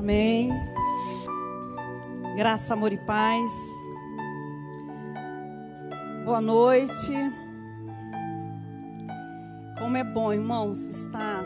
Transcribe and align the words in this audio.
Amém. 0.00 0.48
Graça, 2.34 2.72
amor 2.72 2.90
e 2.90 2.96
paz. 2.96 3.52
Boa 6.24 6.40
noite. 6.40 7.12
Como 9.78 9.98
é 9.98 10.02
bom, 10.02 10.32
irmãos, 10.32 10.78
estar 10.88 11.42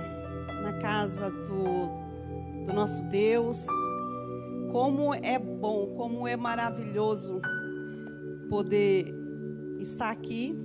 na 0.62 0.72
casa 0.75 1.30
do, 1.30 2.64
do 2.64 2.72
nosso 2.72 3.03
Deus. 3.09 3.67
Como 4.71 5.12
é 5.12 5.36
bom, 5.36 5.93
como 5.96 6.29
é 6.29 6.36
maravilhoso 6.36 7.41
poder 8.48 9.12
estar 9.80 10.11
aqui 10.11 10.57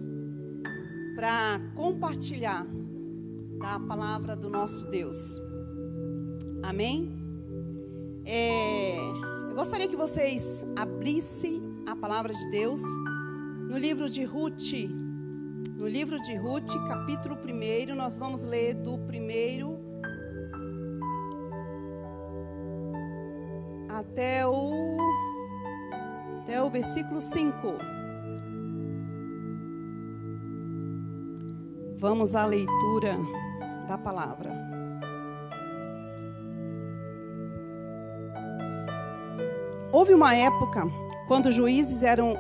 para 1.16 1.60
compartilhar 1.76 2.68
da 3.58 3.80
palavra 3.80 4.36
do 4.36 4.48
nosso 4.48 4.88
Deus. 4.92 5.42
Amém? 6.62 7.19
É, 8.32 8.96
eu 9.00 9.56
gostaria 9.56 9.88
que 9.88 9.96
vocês 9.96 10.64
abrissem 10.78 11.64
a 11.88 11.96
palavra 11.96 12.32
de 12.32 12.48
Deus 12.52 12.80
no 13.68 13.76
livro 13.76 14.08
de 14.08 14.24
Ruth. 14.24 14.72
No 15.76 15.88
livro 15.88 16.22
de 16.22 16.36
Ruth, 16.36 16.72
capítulo 16.88 17.36
1, 17.36 17.96
nós 17.96 18.20
vamos 18.20 18.44
ler 18.44 18.76
do 18.76 19.00
primeiro 19.00 19.80
até 23.90 24.46
o 24.46 24.96
até 26.44 26.62
o 26.62 26.70
versículo 26.70 27.20
5. 27.20 27.52
Vamos 31.98 32.36
à 32.36 32.46
leitura 32.46 33.18
da 33.88 33.98
palavra. 33.98 34.59
Houve 39.92 40.14
uma 40.14 40.36
época 40.36 40.88
quando 41.28 41.48
os 41.48 41.56
juízes 41.56 42.04
eram 42.04 42.38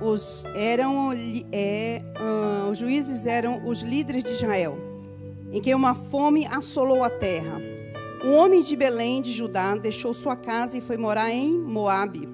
os 0.00 0.44
eram 0.54 1.10
é, 1.50 2.00
uh, 2.16 2.70
os 2.70 2.78
juízes 2.78 3.26
eram 3.26 3.66
os 3.66 3.82
líderes 3.82 4.22
de 4.22 4.32
Israel, 4.32 4.78
em 5.50 5.60
que 5.60 5.74
uma 5.74 5.94
fome 5.94 6.46
assolou 6.46 7.02
a 7.02 7.10
terra. 7.10 7.60
Um 8.24 8.34
homem 8.34 8.62
de 8.62 8.76
Belém 8.76 9.20
de 9.20 9.32
Judá 9.32 9.74
deixou 9.74 10.14
sua 10.14 10.36
casa 10.36 10.78
e 10.78 10.80
foi 10.80 10.96
morar 10.96 11.30
em 11.30 11.58
Moabe. 11.58 12.28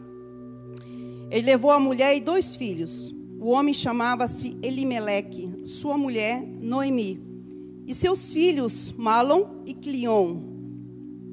Ele 1.30 1.46
levou 1.46 1.70
a 1.70 1.80
mulher 1.80 2.14
e 2.14 2.20
dois 2.20 2.54
filhos. 2.54 3.14
O 3.40 3.48
homem 3.50 3.72
chamava-se 3.72 4.58
Elimeleque, 4.62 5.62
sua 5.64 5.96
mulher 5.96 6.42
Noemi, 6.42 7.22
e 7.86 7.94
seus 7.94 8.32
filhos 8.32 8.92
Malom 8.98 9.62
e 9.64 9.72
Clion. 9.72 10.42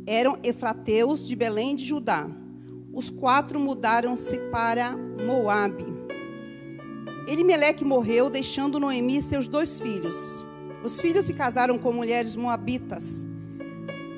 Eram 0.08 0.38
efrateus 0.42 1.22
de 1.22 1.36
Belém 1.36 1.76
de 1.76 1.84
Judá 1.84 2.30
os 2.96 3.10
quatro 3.10 3.60
mudaram-se 3.60 4.40
para 4.50 4.96
Moabe. 4.96 5.86
Elimeleque 7.28 7.84
morreu, 7.84 8.30
deixando 8.30 8.80
Noemi 8.80 9.22
seus 9.22 9.50
dois 9.50 9.82
filhos. 9.82 10.46
Os 10.82 11.02
filhos 11.02 11.26
se 11.26 11.34
casaram 11.34 11.78
com 11.78 11.92
mulheres 11.92 12.36
moabitas. 12.38 13.26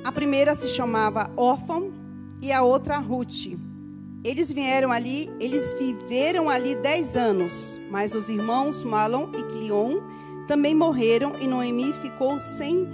A 0.04 0.12
primeira 0.12 0.56
se 0.56 0.68
chamava 0.68 1.26
Órfã 1.36 1.92
e 2.40 2.52
a 2.52 2.62
outra 2.62 2.98
Ruth. 3.00 3.58
Eles 4.24 4.52
vieram 4.52 4.92
ali, 4.92 5.30
eles 5.40 5.74
viveram 5.74 6.48
ali 6.50 6.76
dez 6.76 7.16
anos, 7.16 7.80
mas 7.90 8.14
os 8.14 8.30
irmãos 8.30 8.84
Malom 8.84 9.32
e 9.36 9.44
Clion 9.44 10.02
também 10.48 10.76
morreram 10.76 11.34
e 11.40 11.48
Noemi 11.48 11.94
ficou 11.94 12.38
sem 12.38 12.88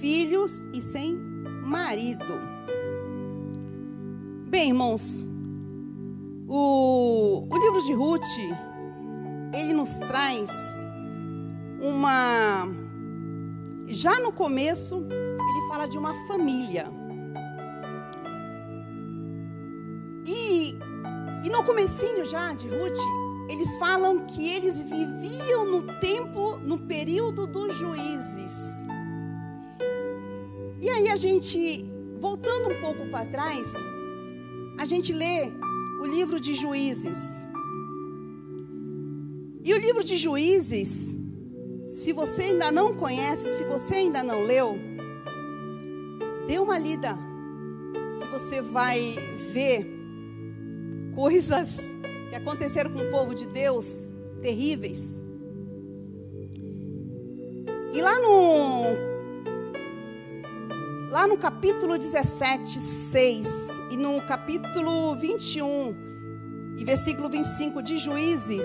filhos 0.00 0.64
e 0.72 0.80
sem 0.80 1.16
marido. 1.64 2.45
Bem, 4.48 4.68
irmãos, 4.68 5.28
o, 6.46 7.48
o 7.50 7.58
livro 7.58 7.82
de 7.82 7.92
Ruth, 7.94 8.22
ele 9.52 9.72
nos 9.72 9.98
traz 9.98 10.48
uma. 11.82 12.68
Já 13.88 14.20
no 14.20 14.30
começo, 14.30 15.04
ele 15.10 15.68
fala 15.68 15.88
de 15.88 15.98
uma 15.98 16.14
família. 16.28 16.86
E, 20.24 20.78
e 21.44 21.50
no 21.50 21.64
comecinho 21.64 22.24
já 22.24 22.52
de 22.52 22.68
Ruth, 22.68 22.96
eles 23.50 23.74
falam 23.78 24.26
que 24.26 24.48
eles 24.48 24.80
viviam 24.80 25.64
no 25.64 25.92
tempo, 25.96 26.56
no 26.58 26.78
período 26.78 27.48
dos 27.48 27.74
juízes. 27.74 28.86
E 30.80 30.88
aí 30.88 31.08
a 31.08 31.16
gente, 31.16 31.84
voltando 32.20 32.70
um 32.70 32.80
pouco 32.80 33.10
para 33.10 33.26
trás, 33.26 33.84
a 34.78 34.84
gente 34.84 35.12
lê 35.12 35.50
o 36.00 36.06
livro 36.06 36.38
de 36.38 36.54
Juízes. 36.54 37.46
E 39.64 39.72
o 39.72 39.78
livro 39.78 40.04
de 40.04 40.16
Juízes, 40.16 41.16
se 41.88 42.12
você 42.12 42.42
ainda 42.42 42.70
não 42.70 42.94
conhece, 42.94 43.56
se 43.56 43.64
você 43.64 43.96
ainda 43.96 44.22
não 44.22 44.42
leu, 44.42 44.78
dê 46.46 46.58
uma 46.58 46.78
lida, 46.78 47.18
que 48.20 48.26
você 48.28 48.60
vai 48.60 49.14
ver 49.52 49.86
coisas 51.14 51.80
que 52.28 52.36
aconteceram 52.36 52.92
com 52.92 53.00
o 53.00 53.10
povo 53.10 53.34
de 53.34 53.46
Deus 53.48 54.10
terríveis. 54.40 55.20
E 57.92 58.00
lá 58.00 58.20
no 58.20 59.15
Lá 61.08 61.24
no 61.24 61.38
capítulo 61.38 61.96
17, 61.96 62.80
6 62.80 63.46
e 63.92 63.96
no 63.96 64.20
capítulo 64.22 65.14
21 65.14 66.74
e 66.76 66.84
versículo 66.84 67.28
25 67.28 67.80
de 67.80 67.96
Juízes, 67.96 68.64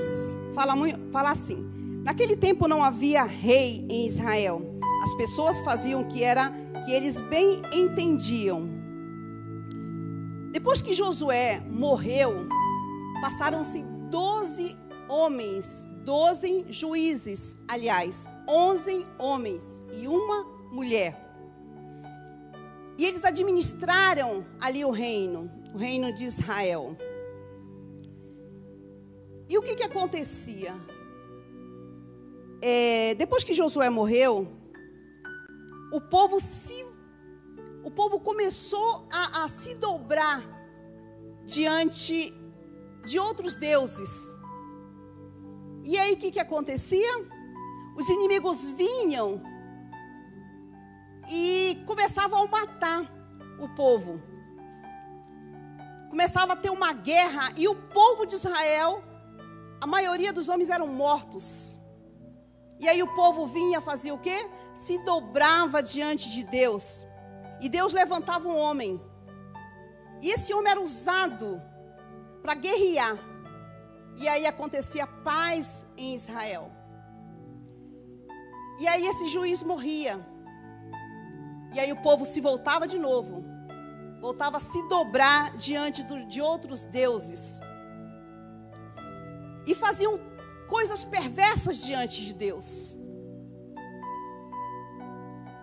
fala, 0.55 0.73
fala 1.11 1.29
assim: 1.29 1.69
Naquele 2.03 2.35
tempo 2.35 2.67
não 2.67 2.83
havia 2.83 3.23
rei 3.23 3.85
em 3.87 4.07
Israel. 4.07 4.79
As 5.03 5.13
pessoas 5.13 5.61
faziam 5.61 6.01
o 6.01 6.07
que 6.07 6.23
era 6.23 6.51
que 6.83 6.91
eles 6.91 7.19
bem 7.19 7.61
entendiam. 7.71 8.67
Depois 10.51 10.81
que 10.81 10.95
Josué 10.95 11.61
morreu, 11.69 12.47
passaram-se 13.21 13.83
12 14.09 14.75
homens, 15.07 15.87
12 16.03 16.65
juízes, 16.69 17.55
aliás, 17.67 18.27
11 18.47 19.05
homens 19.19 19.85
e 19.93 20.07
uma 20.07 20.43
mulher. 20.71 21.30
E 23.01 23.05
eles 23.07 23.25
administraram 23.25 24.45
ali 24.59 24.85
o 24.85 24.91
reino, 24.91 25.49
o 25.73 25.77
reino 25.79 26.13
de 26.13 26.23
Israel. 26.23 26.95
E 29.49 29.57
o 29.57 29.61
que, 29.63 29.73
que 29.73 29.81
acontecia? 29.81 30.71
É, 32.61 33.15
depois 33.15 33.43
que 33.43 33.55
Josué 33.55 33.89
morreu, 33.89 34.47
o 35.91 35.99
povo 35.99 36.39
se, 36.39 36.85
o 37.83 37.89
povo 37.89 38.19
começou 38.19 39.07
a, 39.11 39.45
a 39.45 39.49
se 39.49 39.73
dobrar 39.73 40.43
diante 41.43 42.31
de 43.03 43.17
outros 43.17 43.55
deuses. 43.55 44.37
E 45.83 45.97
aí 45.97 46.13
o 46.13 46.17
que, 46.17 46.29
que 46.29 46.39
acontecia? 46.39 47.13
Os 47.97 48.07
inimigos 48.09 48.69
vinham 48.69 49.41
e 51.31 51.81
começavam 51.85 52.43
a 52.43 52.47
matar 52.47 53.05
o 53.57 53.69
povo. 53.69 54.21
Começava 56.09 56.53
a 56.53 56.55
ter 56.57 56.69
uma 56.69 56.91
guerra 56.91 57.53
e 57.55 57.67
o 57.67 57.75
povo 57.75 58.25
de 58.25 58.35
Israel, 58.35 59.01
a 59.79 59.87
maioria 59.87 60.33
dos 60.33 60.49
homens 60.49 60.69
eram 60.69 60.87
mortos. 60.87 61.79
E 62.79 62.89
aí 62.89 63.01
o 63.01 63.13
povo 63.15 63.47
vinha 63.47 63.79
fazer 63.79 64.11
o 64.11 64.17
quê? 64.17 64.49
Se 64.75 64.97
dobrava 65.05 65.81
diante 65.81 66.29
de 66.31 66.43
Deus. 66.43 67.05
E 67.61 67.69
Deus 67.69 67.93
levantava 67.93 68.47
um 68.47 68.57
homem. 68.57 68.99
E 70.21 70.29
esse 70.29 70.53
homem 70.53 70.71
era 70.71 70.81
usado 70.81 71.61
para 72.41 72.55
guerrear. 72.55 73.17
E 74.17 74.27
aí 74.27 74.45
acontecia 74.45 75.07
paz 75.07 75.85
em 75.95 76.13
Israel. 76.15 76.71
E 78.79 78.87
aí 78.87 79.05
esse 79.05 79.27
juiz 79.27 79.63
morria. 79.63 80.30
E 81.73 81.79
aí 81.79 81.91
o 81.91 82.01
povo 82.01 82.25
se 82.25 82.41
voltava 82.41 82.85
de 82.85 82.97
novo, 82.97 83.45
voltava 84.19 84.57
a 84.57 84.59
se 84.59 84.87
dobrar 84.89 85.55
diante 85.55 86.03
do, 86.03 86.25
de 86.25 86.41
outros 86.41 86.83
deuses. 86.83 87.59
E 89.65 89.73
faziam 89.73 90.19
coisas 90.67 91.03
perversas 91.03 91.81
diante 91.83 92.25
de 92.25 92.33
Deus. 92.33 92.97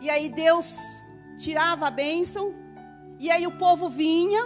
E 0.00 0.08
aí 0.08 0.28
Deus 0.28 0.78
tirava 1.37 1.88
a 1.88 1.90
bênção, 1.90 2.54
e 3.19 3.31
aí 3.31 3.46
o 3.46 3.58
povo 3.58 3.90
vinha, 3.90 4.43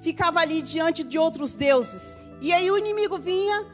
ficava 0.00 0.40
ali 0.40 0.62
diante 0.62 1.02
de 1.02 1.18
outros 1.18 1.54
deuses. 1.54 2.22
E 2.40 2.52
aí 2.52 2.70
o 2.70 2.78
inimigo 2.78 3.18
vinha, 3.18 3.66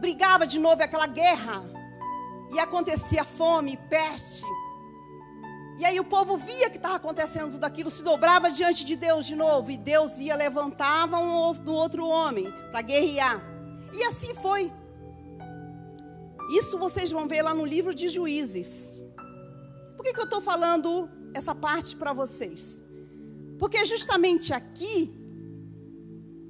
brigava 0.00 0.46
de 0.46 0.58
novo 0.58 0.82
aquela 0.82 1.06
guerra 1.06 1.75
e 2.52 2.58
acontecia 2.58 3.24
fome, 3.24 3.76
peste. 3.88 4.46
E 5.78 5.84
aí 5.84 6.00
o 6.00 6.04
povo 6.04 6.36
via 6.38 6.70
que 6.70 6.76
estava 6.76 6.96
acontecendo 6.96 7.52
tudo 7.52 7.64
aquilo, 7.64 7.90
se 7.90 8.02
dobrava 8.02 8.50
diante 8.50 8.84
de 8.84 8.96
Deus 8.96 9.26
de 9.26 9.36
novo. 9.36 9.70
E 9.70 9.76
Deus 9.76 10.18
ia, 10.18 10.34
levantava 10.34 11.18
um 11.18 11.52
do 11.54 11.72
outro 11.72 12.06
homem 12.06 12.50
para 12.70 12.80
guerrear. 12.82 13.42
E 13.92 14.02
assim 14.04 14.34
foi. 14.34 14.72
Isso 16.50 16.78
vocês 16.78 17.10
vão 17.10 17.26
ver 17.26 17.42
lá 17.42 17.52
no 17.52 17.64
livro 17.64 17.94
de 17.94 18.08
Juízes. 18.08 19.02
Por 19.96 20.02
que, 20.04 20.14
que 20.14 20.20
eu 20.20 20.24
estou 20.24 20.40
falando 20.40 21.10
essa 21.34 21.54
parte 21.54 21.94
para 21.96 22.12
vocês? 22.12 22.82
Porque 23.58 23.78
é 23.78 23.84
justamente 23.84 24.52
aqui 24.52 25.14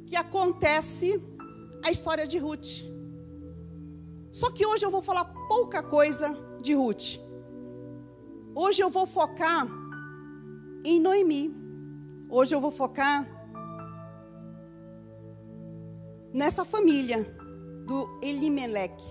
que 0.06 0.14
acontece 0.14 1.20
a 1.84 1.90
história 1.90 2.26
de 2.26 2.38
Ruth. 2.38 2.95
Só 4.36 4.50
que 4.50 4.66
hoje 4.66 4.84
eu 4.84 4.90
vou 4.90 5.00
falar 5.00 5.24
pouca 5.48 5.82
coisa 5.82 6.28
de 6.60 6.74
Ruth. 6.74 7.18
Hoje 8.54 8.82
eu 8.82 8.90
vou 8.90 9.06
focar 9.06 9.66
em 10.84 11.00
Noemi. 11.00 11.56
Hoje 12.28 12.54
eu 12.54 12.60
vou 12.60 12.70
focar 12.70 13.26
nessa 16.34 16.66
família 16.66 17.24
do 17.86 18.20
Elimelec. 18.22 19.02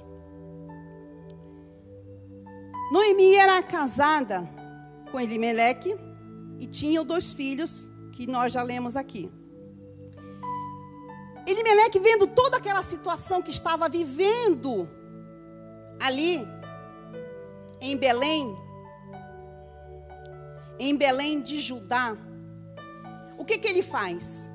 Noemi 2.91 3.33
era 3.33 3.63
casada 3.63 4.47
com 5.11 5.19
Elimelec 5.19 5.97
e 6.59 6.67
tinha 6.67 7.03
dois 7.03 7.33
filhos 7.33 7.89
que 8.11 8.27
nós 8.27 8.53
já 8.53 8.61
lemos 8.61 8.95
aqui. 8.95 9.31
Elimelec 11.47 11.97
vendo 11.97 12.27
toda 12.27 12.57
aquela 12.57 12.83
situação 12.83 13.41
que 13.41 13.49
estava 13.49 13.89
vivendo 13.89 14.87
ali 15.99 16.45
em 17.81 17.97
Belém, 17.97 18.55
em 20.79 20.95
Belém 20.95 21.41
de 21.41 21.59
Judá, 21.59 22.17
o 23.37 23.45
que, 23.45 23.57
que 23.57 23.67
ele 23.67 23.83
faz? 23.83 24.51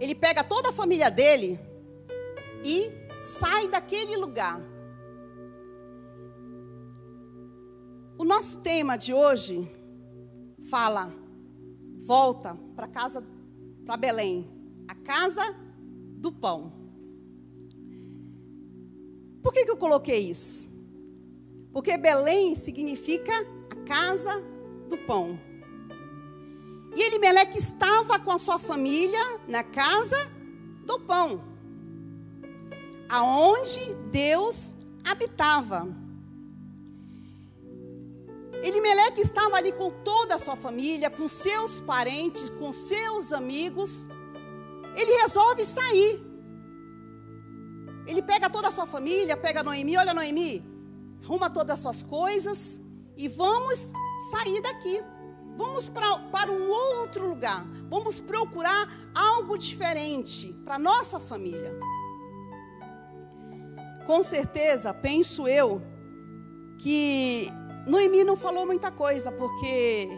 Ele 0.00 0.14
pega 0.14 0.44
toda 0.44 0.68
a 0.68 0.72
família 0.72 1.10
dele 1.10 1.58
e 2.64 2.92
sai 3.18 3.68
daquele 3.68 4.16
lugar. 4.16 4.60
O 8.16 8.24
nosso 8.24 8.58
tema 8.58 8.96
de 8.96 9.12
hoje 9.12 9.70
fala: 10.68 11.10
volta 12.06 12.54
para 12.76 12.86
casa, 12.86 13.24
para 13.84 13.96
Belém, 13.96 14.48
a 14.86 14.94
casa 14.94 15.42
do 16.16 16.30
pão. 16.30 16.77
Por 19.48 19.54
que, 19.54 19.64
que 19.64 19.70
eu 19.70 19.78
coloquei 19.78 20.28
isso? 20.28 20.68
Porque 21.72 21.96
Belém 21.96 22.54
significa 22.54 23.32
a 23.70 23.88
casa 23.88 24.44
do 24.90 24.98
pão. 24.98 25.40
E 26.94 27.02
Elimeleque 27.02 27.56
estava 27.56 28.18
com 28.18 28.30
a 28.30 28.38
sua 28.38 28.58
família 28.58 29.40
na 29.48 29.64
casa 29.64 30.30
do 30.84 31.00
pão, 31.00 31.42
aonde 33.08 33.94
Deus 34.10 34.74
habitava. 35.02 35.88
Elimeleque 38.62 39.22
estava 39.22 39.56
ali 39.56 39.72
com 39.72 39.90
toda 39.90 40.34
a 40.34 40.38
sua 40.38 40.56
família, 40.56 41.08
com 41.08 41.26
seus 41.26 41.80
parentes, 41.80 42.50
com 42.50 42.70
seus 42.70 43.32
amigos. 43.32 44.06
Ele 44.94 45.22
resolve 45.22 45.64
sair. 45.64 46.27
Ele 48.08 48.22
pega 48.22 48.48
toda 48.48 48.68
a 48.68 48.70
sua 48.70 48.86
família, 48.86 49.36
pega 49.36 49.62
Noemi, 49.62 49.96
olha 49.98 50.14
Noemi, 50.14 50.64
arruma 51.22 51.50
todas 51.50 51.74
as 51.74 51.80
suas 51.80 52.02
coisas 52.02 52.80
e 53.14 53.28
vamos 53.28 53.92
sair 54.30 54.62
daqui. 54.62 55.02
Vamos 55.56 55.88
pra, 55.88 56.18
para 56.30 56.50
um 56.50 56.70
outro 56.70 57.28
lugar. 57.28 57.66
Vamos 57.90 58.18
procurar 58.18 58.88
algo 59.14 59.58
diferente 59.58 60.52
para 60.64 60.78
nossa 60.78 61.20
família. 61.20 61.78
Com 64.06 64.22
certeza, 64.22 64.94
penso 64.94 65.46
eu, 65.46 65.82
que 66.78 67.48
Noemi 67.86 68.24
não 68.24 68.36
falou 68.36 68.64
muita 68.64 68.90
coisa, 68.90 69.30
porque 69.30 70.08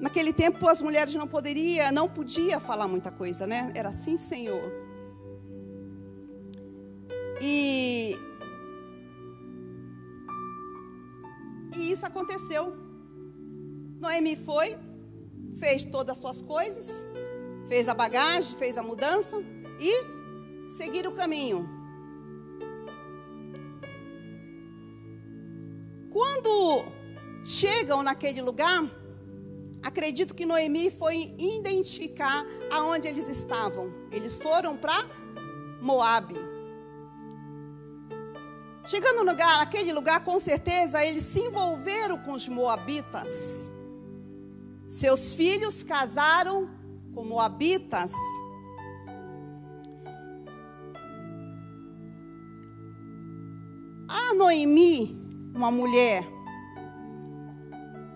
naquele 0.00 0.32
tempo 0.32 0.66
as 0.66 0.80
mulheres 0.80 1.14
não 1.14 1.28
poderiam, 1.28 1.92
não 1.92 2.08
podia 2.08 2.58
falar 2.58 2.88
muita 2.88 3.10
coisa, 3.10 3.46
né? 3.46 3.70
Era 3.74 3.90
assim, 3.90 4.16
Senhor. 4.16 4.81
E 7.44 8.16
E 11.74 11.90
isso 11.90 12.04
aconteceu. 12.04 12.76
Noemi 13.98 14.36
foi, 14.36 14.76
fez 15.58 15.84
todas 15.84 16.16
as 16.16 16.20
suas 16.20 16.42
coisas, 16.42 17.08
fez 17.66 17.88
a 17.88 17.94
bagagem, 17.94 18.56
fez 18.56 18.76
a 18.76 18.82
mudança 18.82 19.42
e 19.80 20.70
seguir 20.70 21.06
o 21.06 21.12
caminho. 21.12 21.68
Quando 26.12 26.84
chegam 27.42 28.02
naquele 28.02 28.42
lugar, 28.42 28.84
acredito 29.82 30.34
que 30.34 30.44
Noemi 30.44 30.90
foi 30.90 31.34
identificar 31.38 32.44
aonde 32.70 33.08
eles 33.08 33.28
estavam. 33.28 33.92
Eles 34.10 34.36
foram 34.36 34.76
para 34.76 35.06
Moabe. 35.80 36.51
Chegando 38.84 39.18
no 39.18 39.30
lugar, 39.30 39.58
naquele 39.58 39.92
lugar, 39.92 40.24
com 40.24 40.40
certeza, 40.40 41.04
eles 41.04 41.22
se 41.22 41.38
envolveram 41.38 42.18
com 42.18 42.32
os 42.32 42.48
moabitas. 42.48 43.70
Seus 44.88 45.32
filhos 45.32 45.84
casaram 45.84 46.68
com 47.14 47.24
moabitas. 47.24 48.12
A 54.08 54.34
Noemi, 54.34 55.16
uma 55.54 55.70
mulher 55.70 56.26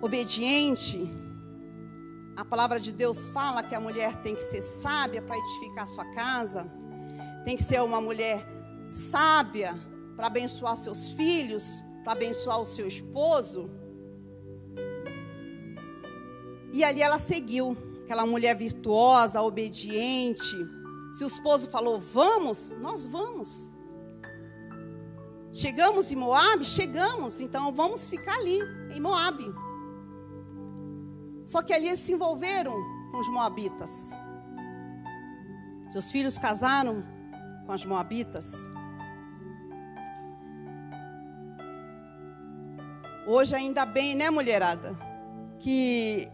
obediente, 0.03 1.09
a 2.37 2.45
palavra 2.45 2.81
de 2.81 2.93
Deus 2.93 3.29
fala 3.29 3.63
que 3.63 3.75
a 3.75 3.81
mulher 3.81 4.17
tem 4.17 4.35
que 4.35 4.43
ser 4.43 4.61
sábia 4.61 5.23
para 5.23 5.39
edificar 5.39 5.87
sua 5.87 6.05
casa, 6.07 6.71
tem 7.45 7.57
que 7.57 7.63
ser 7.63 7.81
uma 7.83 8.01
mulher 8.01 8.45
sábia 8.89 9.75
para 10.17 10.27
abençoar 10.29 10.77
seus 10.77 11.11
filhos, 11.11 11.85
para 12.03 12.15
abençoar 12.15 12.61
o 12.61 12.67
seu 12.67 12.89
esposo. 12.89 13.71
E 16.73 16.83
ali 16.83 17.03
ela 17.03 17.19
seguiu, 17.19 17.77
aquela 18.05 18.27
mulher 18.27 18.57
virtuosa, 18.57 19.43
obediente. 19.43 20.57
Se 21.17 21.25
o 21.25 21.27
esposo 21.27 21.69
falou, 21.69 22.01
vamos, 22.01 22.71
nós 22.81 23.07
vamos. 23.07 23.73
Chegamos 25.53 26.11
em 26.13 26.17
Moab? 26.17 26.65
Chegamos, 26.65 27.41
então 27.41 27.73
vamos 27.73 28.09
ficar 28.09 28.37
ali, 28.37 28.61
em 28.95 29.01
Moab. 29.01 29.43
Só 31.47 31.63
que 31.63 31.73
ali 31.73 31.87
eles 31.87 32.01
se 32.01 32.13
envolveram 32.13 32.75
com 33.11 33.19
os 33.19 33.29
moabitas. 33.29 34.11
Seus 35.91 36.11
filhos 36.11 36.37
casaram 36.37 37.05
com 37.65 37.73
as 37.73 37.85
moabitas. 37.85 38.69
Hoje, 43.27 43.57
ainda 43.57 43.85
bem, 43.85 44.15
né, 44.15 44.31
mulherada? 44.31 44.97
Que 45.59 46.31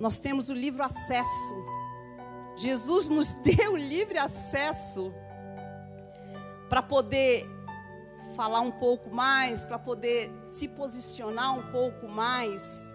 nós 0.00 0.18
temos 0.18 0.48
o 0.48 0.54
livre 0.54 0.82
acesso. 0.82 1.54
Jesus 2.56 3.08
nos 3.08 3.32
deu 3.44 3.76
livre 3.76 4.18
acesso 4.18 5.14
para 6.68 6.82
poder 6.82 7.46
falar 8.34 8.60
um 8.60 8.72
pouco 8.72 9.08
mais, 9.08 9.64
para 9.64 9.78
poder 9.78 10.30
se 10.44 10.66
posicionar 10.66 11.56
um 11.56 11.70
pouco 11.70 12.08
mais. 12.08 12.92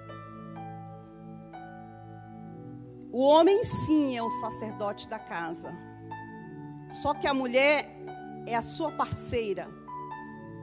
O 3.13 3.21
homem 3.21 3.63
sim 3.63 4.17
é 4.17 4.21
o 4.21 4.29
sacerdote 4.29 5.07
da 5.07 5.17
casa. 5.17 5.71
Só 7.01 7.13
que 7.13 7.27
a 7.27 7.33
mulher 7.33 7.89
é 8.45 8.55
a 8.55 8.61
sua 8.61 8.91
parceira. 8.91 9.69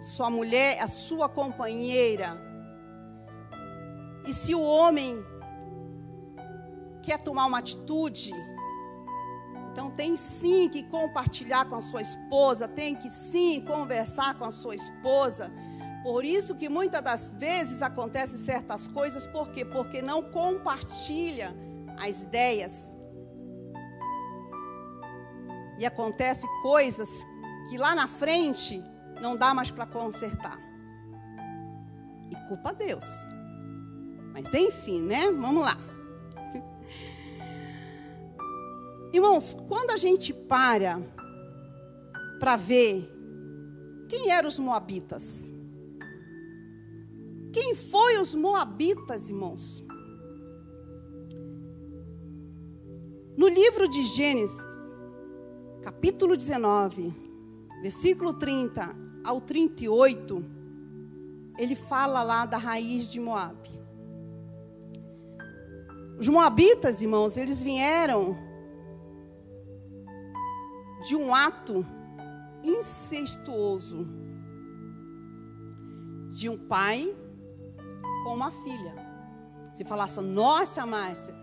Sua 0.03 0.29
mulher 0.29 0.77
é 0.77 0.83
a 0.83 0.87
sua 0.87 1.31
companheira. 1.31 2.48
E 4.29 4.35
se 4.35 4.55
o 4.55 4.61
homem 4.61 5.25
quer 7.03 7.19
tomar 7.19 7.47
uma 7.47 7.61
atitude, 7.61 8.31
então 9.73 9.91
tem 9.91 10.17
sim 10.17 10.69
que 10.69 10.83
compartilhar 10.83 11.65
com 11.65 11.77
a 11.77 11.81
sua 11.81 12.03
esposa, 12.03 12.69
tem 12.69 12.95
que 12.95 13.09
sim 13.09 13.63
conversar 13.63 14.35
com 14.35 14.45
a 14.45 14.51
sua 14.51 14.75
esposa. 14.75 15.51
Por 16.03 16.27
isso 16.27 16.55
que 16.55 16.69
muitas 16.69 17.03
das 17.03 17.31
vezes 17.31 17.81
acontecem 17.81 18.37
certas 18.37 18.87
coisas, 18.87 19.27
por 19.27 19.51
quê? 19.51 19.65
Porque 19.65 20.03
não 20.03 20.23
compartilha 20.23 21.57
as 21.97 22.25
ideias. 22.25 22.95
E 25.79 25.87
acontece 25.87 26.47
coisas 26.61 27.09
que 27.71 27.79
lá 27.79 27.95
na 27.95 28.07
frente 28.07 28.85
não 29.23 29.35
dá 29.35 29.55
mais 29.55 29.71
para 29.71 29.87
consertar. 29.87 30.59
E 32.31 32.37
culpa 32.47 32.69
a 32.69 32.73
Deus. 32.75 33.38
Mas 34.39 34.55
enfim, 34.55 35.03
né? 35.03 35.33
Vamos 35.33 35.63
lá. 35.63 35.77
Irmãos, 39.13 39.57
quando 39.67 39.91
a 39.91 39.97
gente 39.97 40.33
para 40.33 41.03
para 42.39 42.55
ver 42.55 43.11
quem 44.09 44.31
eram 44.31 44.49
os 44.49 44.57
moabitas? 44.57 45.53
Quem 47.53 47.75
foi 47.75 48.21
os 48.21 48.33
moabitas, 48.33 49.29
irmãos? 49.29 49.85
No 53.37 53.49
livro 53.49 53.89
de 53.89 54.05
Gênesis, 54.05 54.65
capítulo 55.83 56.37
19, 56.37 57.13
versículo 57.83 58.35
30 58.35 58.95
ao 59.25 59.41
38, 59.41 60.45
ele 61.59 61.75
fala 61.75 62.23
lá 62.23 62.47
da 62.47 62.57
raiz 62.57 63.11
de 63.11 63.19
Moabe. 63.19 63.88
Os 66.19 66.29
moabitas, 66.29 67.01
irmãos, 67.01 67.37
eles 67.37 67.63
vieram 67.63 68.37
de 71.07 71.15
um 71.15 71.33
ato 71.33 71.87
incestuoso 72.65 74.07
de 76.33 76.49
um 76.49 76.59
pai 76.59 77.17
com 78.25 78.35
uma 78.35 78.51
filha. 78.51 78.95
Se 79.73 79.85
falasse, 79.85 80.21
nossa, 80.21 80.85
Márcia. 80.85 81.35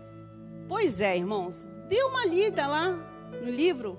Pois 0.68 1.00
é, 1.00 1.16
irmãos, 1.16 1.66
dê 1.88 2.02
uma 2.02 2.26
lida 2.26 2.66
lá 2.66 2.92
no 3.42 3.50
livro. 3.50 3.98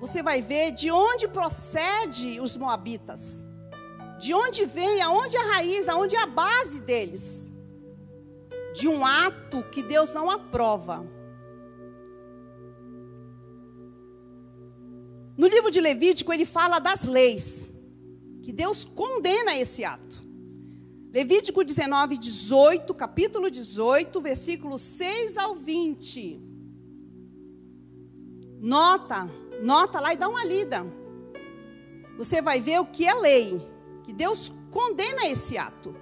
Você 0.00 0.22
vai 0.22 0.40
ver 0.40 0.72
de 0.72 0.90
onde 0.90 1.28
procede 1.28 2.40
os 2.40 2.56
moabitas. 2.56 3.46
De 4.18 4.32
onde 4.32 4.64
vem, 4.64 5.02
aonde 5.02 5.36
é 5.36 5.40
a 5.40 5.52
raiz, 5.52 5.88
aonde 5.88 6.16
é 6.16 6.20
a 6.20 6.26
base 6.26 6.80
deles. 6.80 7.51
De 8.72 8.88
um 8.88 9.04
ato 9.04 9.62
que 9.64 9.82
Deus 9.82 10.12
não 10.12 10.30
aprova. 10.30 11.06
No 15.36 15.46
livro 15.46 15.70
de 15.70 15.80
Levítico, 15.80 16.32
ele 16.32 16.44
fala 16.44 16.78
das 16.78 17.04
leis, 17.04 17.72
que 18.42 18.52
Deus 18.52 18.84
condena 18.84 19.56
esse 19.56 19.84
ato. 19.84 20.22
Levítico 21.12 21.62
19, 21.62 22.16
18, 22.16 22.94
capítulo 22.94 23.50
18, 23.50 24.20
versículo 24.20 24.78
6 24.78 25.36
ao 25.36 25.54
20. 25.54 26.40
Nota, 28.60 29.28
nota 29.60 30.00
lá 30.00 30.14
e 30.14 30.16
dá 30.16 30.28
uma 30.28 30.44
lida. 30.44 30.86
Você 32.16 32.40
vai 32.40 32.60
ver 32.60 32.80
o 32.80 32.86
que 32.86 33.06
é 33.06 33.14
lei, 33.14 33.60
que 34.04 34.12
Deus 34.12 34.50
condena 34.70 35.26
esse 35.26 35.58
ato. 35.58 35.94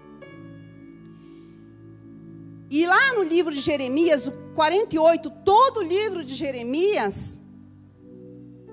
E 2.70 2.86
lá 2.86 3.14
no 3.14 3.24
livro 3.24 3.52
de 3.52 3.58
Jeremias, 3.58 4.28
o 4.28 4.32
48, 4.54 5.28
todo 5.44 5.78
o 5.78 5.82
livro 5.82 6.24
de 6.24 6.34
Jeremias, 6.34 7.40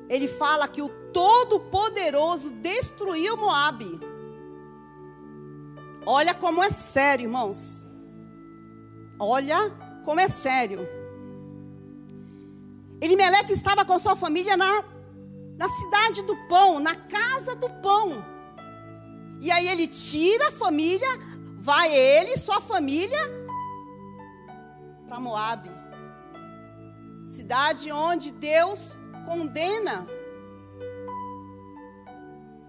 ele 0.07 0.27
fala 0.27 0.67
que 0.67 0.83
o 0.83 0.89
Todo-Poderoso 1.11 2.51
destruiu 2.51 3.35
Moabe. 3.35 3.99
Olha 6.05 6.35
como 6.35 6.63
é 6.63 6.69
sério, 6.69 7.23
irmãos. 7.23 7.83
Olha 9.19 9.57
como 10.05 10.19
é 10.19 10.29
sério. 10.29 10.87
Elimeleque 13.01 13.51
estava 13.51 13.83
com 13.83 13.97
sua 13.97 14.15
família 14.15 14.55
na, 14.55 14.83
na 15.57 15.69
cidade 15.69 16.21
do 16.21 16.35
pão, 16.47 16.79
na 16.79 16.95
casa 16.95 17.55
do 17.55 17.67
pão. 17.81 18.23
E 19.41 19.49
aí 19.49 19.67
ele 19.67 19.87
tira 19.87 20.49
a 20.49 20.51
família, 20.51 21.09
vai 21.59 21.91
ele 21.91 22.37
sua 22.37 22.61
família 22.61 23.46
para 25.07 25.19
Moabe. 25.19 25.69
Cidade 27.25 27.91
onde 27.91 28.31
Deus 28.31 28.97
condena. 29.25 30.07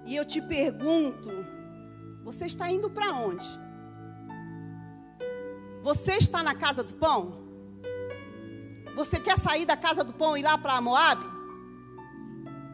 E 0.06 0.16
eu 0.16 0.24
te 0.24 0.40
pergunto: 0.40 1.30
você 2.22 2.46
está 2.46 2.70
indo 2.70 2.88
para 2.88 3.12
onde? 3.12 3.46
Você 5.82 6.12
está 6.16 6.42
na 6.42 6.54
casa 6.54 6.82
do 6.82 6.94
pão? 6.94 7.46
Você 8.94 9.20
quer 9.20 9.38
sair 9.38 9.64
da 9.64 9.76
casa 9.76 10.02
do 10.02 10.12
pão 10.12 10.36
e 10.36 10.40
ir 10.40 10.42
lá 10.42 10.58
para 10.58 10.80
Moab? 10.80 11.24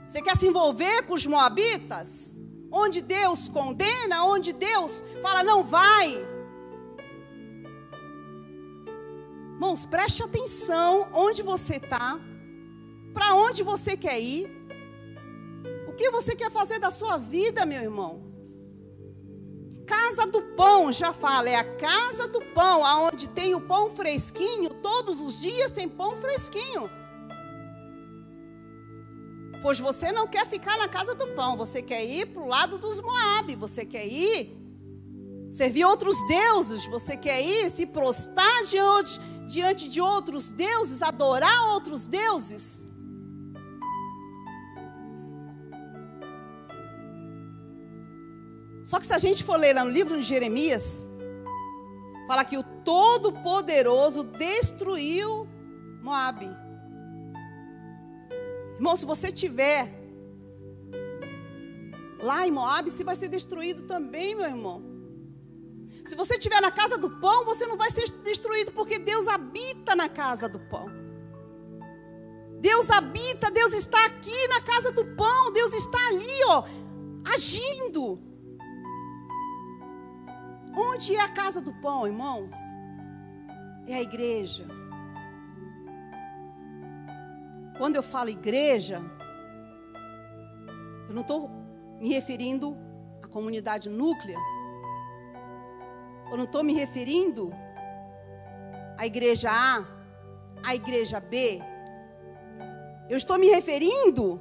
Você 0.08 0.22
quer 0.22 0.36
se 0.36 0.46
envolver 0.46 1.02
com 1.02 1.14
os 1.14 1.26
moabitas? 1.26 2.38
Onde 2.70 3.00
Deus 3.00 3.48
condena, 3.48 4.24
onde 4.24 4.52
Deus 4.52 5.04
fala 5.22 5.42
não 5.42 5.62
vai. 5.64 6.33
Irmãos, 9.54 9.86
preste 9.86 10.20
atenção 10.20 11.08
onde 11.12 11.40
você 11.40 11.76
está. 11.76 12.18
Para 13.14 13.36
onde 13.36 13.62
você 13.62 13.96
quer 13.96 14.20
ir? 14.20 14.50
O 15.88 15.92
que 15.92 16.10
você 16.10 16.34
quer 16.34 16.50
fazer 16.50 16.80
da 16.80 16.90
sua 16.90 17.18
vida, 17.18 17.64
meu 17.64 17.80
irmão? 17.80 18.20
Casa 19.86 20.26
do 20.26 20.42
pão, 20.56 20.92
já 20.92 21.12
fala, 21.12 21.48
é 21.48 21.54
a 21.54 21.76
casa 21.76 22.26
do 22.26 22.40
pão, 22.46 22.84
aonde 22.84 23.28
tem 23.28 23.54
o 23.54 23.60
pão 23.60 23.90
fresquinho, 23.90 24.70
todos 24.70 25.20
os 25.20 25.40
dias 25.40 25.70
tem 25.70 25.88
pão 25.88 26.16
fresquinho. 26.16 26.90
Pois 29.62 29.78
você 29.78 30.10
não 30.10 30.26
quer 30.26 30.48
ficar 30.48 30.76
na 30.78 30.88
casa 30.88 31.14
do 31.14 31.28
pão, 31.28 31.56
você 31.56 31.80
quer 31.80 32.04
ir 32.04 32.26
para 32.26 32.42
o 32.42 32.48
lado 32.48 32.76
dos 32.76 33.00
Moab, 33.00 33.54
você 33.54 33.84
quer 33.84 34.04
ir 34.04 34.63
servir 35.54 35.84
outros 35.84 36.16
deuses, 36.26 36.84
você 36.86 37.16
quer 37.16 37.40
ir 37.40 37.70
se 37.70 37.86
prostrar 37.86 38.64
diante, 38.64 39.20
diante 39.46 39.88
de 39.88 40.00
outros 40.00 40.50
deuses, 40.50 41.00
adorar 41.00 41.68
outros 41.74 42.08
deuses. 42.08 42.84
Só 48.84 48.98
que 48.98 49.06
se 49.06 49.14
a 49.14 49.18
gente 49.18 49.44
for 49.44 49.56
ler 49.56 49.74
lá 49.74 49.84
no 49.84 49.92
livro 49.92 50.16
de 50.16 50.22
Jeremias, 50.22 51.08
fala 52.26 52.44
que 52.44 52.58
o 52.58 52.64
Todo-Poderoso 52.64 54.24
destruiu 54.24 55.48
Moabe. 56.02 56.50
Irmão, 58.74 58.96
se 58.96 59.06
você 59.06 59.30
tiver 59.30 59.88
lá 62.20 62.44
em 62.44 62.50
Moabe, 62.50 62.90
você 62.90 63.04
vai 63.04 63.14
ser 63.14 63.28
destruído 63.28 63.84
também, 63.84 64.34
meu 64.34 64.46
irmão. 64.46 64.93
Se 66.04 66.14
você 66.14 66.34
estiver 66.34 66.60
na 66.60 66.70
casa 66.70 66.98
do 66.98 67.08
pão, 67.08 67.44
você 67.44 67.66
não 67.66 67.76
vai 67.76 67.90
ser 67.90 68.10
destruído, 68.22 68.72
porque 68.72 68.98
Deus 68.98 69.26
habita 69.26 69.96
na 69.96 70.08
casa 70.08 70.48
do 70.48 70.58
pão. 70.58 70.86
Deus 72.60 72.90
habita, 72.90 73.50
Deus 73.50 73.72
está 73.72 74.04
aqui 74.06 74.48
na 74.48 74.60
casa 74.60 74.92
do 74.92 75.04
pão, 75.16 75.52
Deus 75.52 75.72
está 75.72 75.98
ali, 76.08 76.44
ó, 76.48 76.64
agindo. 77.34 78.18
Onde 80.76 81.16
é 81.16 81.20
a 81.20 81.28
casa 81.28 81.60
do 81.60 81.72
pão, 81.74 82.06
irmãos? 82.06 82.54
É 83.86 83.94
a 83.94 84.02
igreja. 84.02 84.66
Quando 87.78 87.96
eu 87.96 88.02
falo 88.02 88.28
igreja, 88.28 89.02
eu 91.08 91.14
não 91.14 91.22
estou 91.22 91.50
me 92.00 92.08
referindo 92.08 92.76
à 93.22 93.26
comunidade 93.26 93.88
núclea. 93.88 94.38
Eu 96.34 96.38
não 96.38 96.46
estou 96.46 96.64
me 96.64 96.74
referindo 96.74 97.54
à 98.98 99.06
igreja 99.06 99.52
A, 99.52 99.84
à 100.64 100.74
igreja 100.74 101.20
B. 101.20 101.62
Eu 103.08 103.16
estou 103.16 103.38
me 103.38 103.46
referindo 103.46 104.40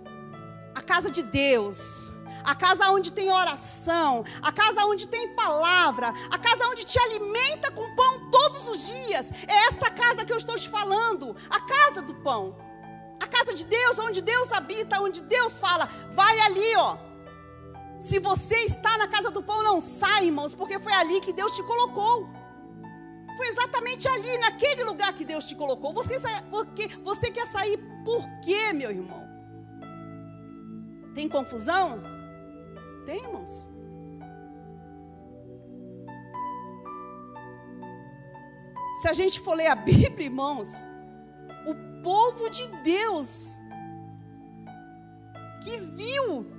à 0.74 0.82
casa 0.82 1.12
de 1.12 1.22
Deus, 1.22 2.12
a 2.44 2.56
casa 2.56 2.90
onde 2.90 3.12
tem 3.12 3.30
oração, 3.30 4.26
a 4.42 4.52
casa 4.52 4.84
onde 4.86 5.08
tem 5.08 5.36
palavra, 5.36 6.12
a 6.32 6.38
casa 6.40 6.66
onde 6.66 6.84
te 6.84 6.98
alimenta 6.98 7.70
com 7.70 7.96
pão 7.96 8.32
todos 8.32 8.68
os 8.70 8.88
dias. 8.88 9.32
É 9.48 9.68
essa 9.68 9.92
casa 9.92 10.26
que 10.26 10.34
eu 10.34 10.38
estou 10.38 10.56
te 10.56 10.70
falando, 10.70 11.36
a 11.48 11.60
casa 11.60 12.02
do 12.02 12.16
pão. 12.24 12.58
A 13.22 13.28
casa 13.28 13.54
de 13.54 13.66
Deus, 13.66 14.00
onde 14.00 14.20
Deus 14.20 14.52
habita, 14.52 15.00
onde 15.00 15.22
Deus 15.22 15.60
fala, 15.60 15.88
vai 16.12 16.40
ali, 16.40 16.76
ó. 16.76 17.13
Se 18.04 18.20
você 18.20 18.58
está 18.66 18.98
na 18.98 19.08
casa 19.08 19.32
do 19.32 19.42
pão, 19.42 19.64
não 19.64 19.80
sai, 19.80 20.26
irmãos, 20.26 20.54
porque 20.54 20.78
foi 20.78 20.92
ali 20.92 21.22
que 21.22 21.32
Deus 21.32 21.56
te 21.56 21.64
colocou. 21.64 22.30
Foi 23.38 23.48
exatamente 23.48 24.10
ali, 24.10 24.38
naquele 24.40 24.84
lugar 24.84 25.14
que 25.14 25.24
Deus 25.24 25.46
te 25.48 25.56
colocou. 25.56 25.94
Você, 25.94 26.20
porque, 26.52 26.90
você 27.02 27.32
quer 27.32 27.48
sair 27.48 27.78
por 28.04 28.22
quê, 28.42 28.74
meu 28.74 28.92
irmão? 28.92 29.24
Tem 31.16 31.30
confusão? 31.30 32.04
Tem, 33.06 33.24
irmãos? 33.24 33.70
Se 39.02 39.08
a 39.08 39.14
gente 39.14 39.40
for 39.40 39.56
ler 39.56 39.68
a 39.68 39.76
Bíblia, 39.76 40.26
irmãos, 40.26 40.68
o 41.66 42.04
povo 42.04 42.50
de 42.50 42.68
Deus 42.84 43.54
que 45.64 45.78
viu 45.78 46.53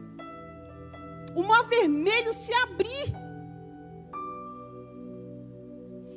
o 1.34 1.42
mar 1.42 1.64
vermelho 1.64 2.32
se 2.32 2.52
abrir, 2.54 3.06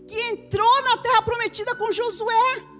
que 0.08 0.20
entrou 0.32 0.84
na 0.84 0.98
terra 0.98 1.22
prometida 1.22 1.76
com 1.76 1.92
Josué. 1.92 2.78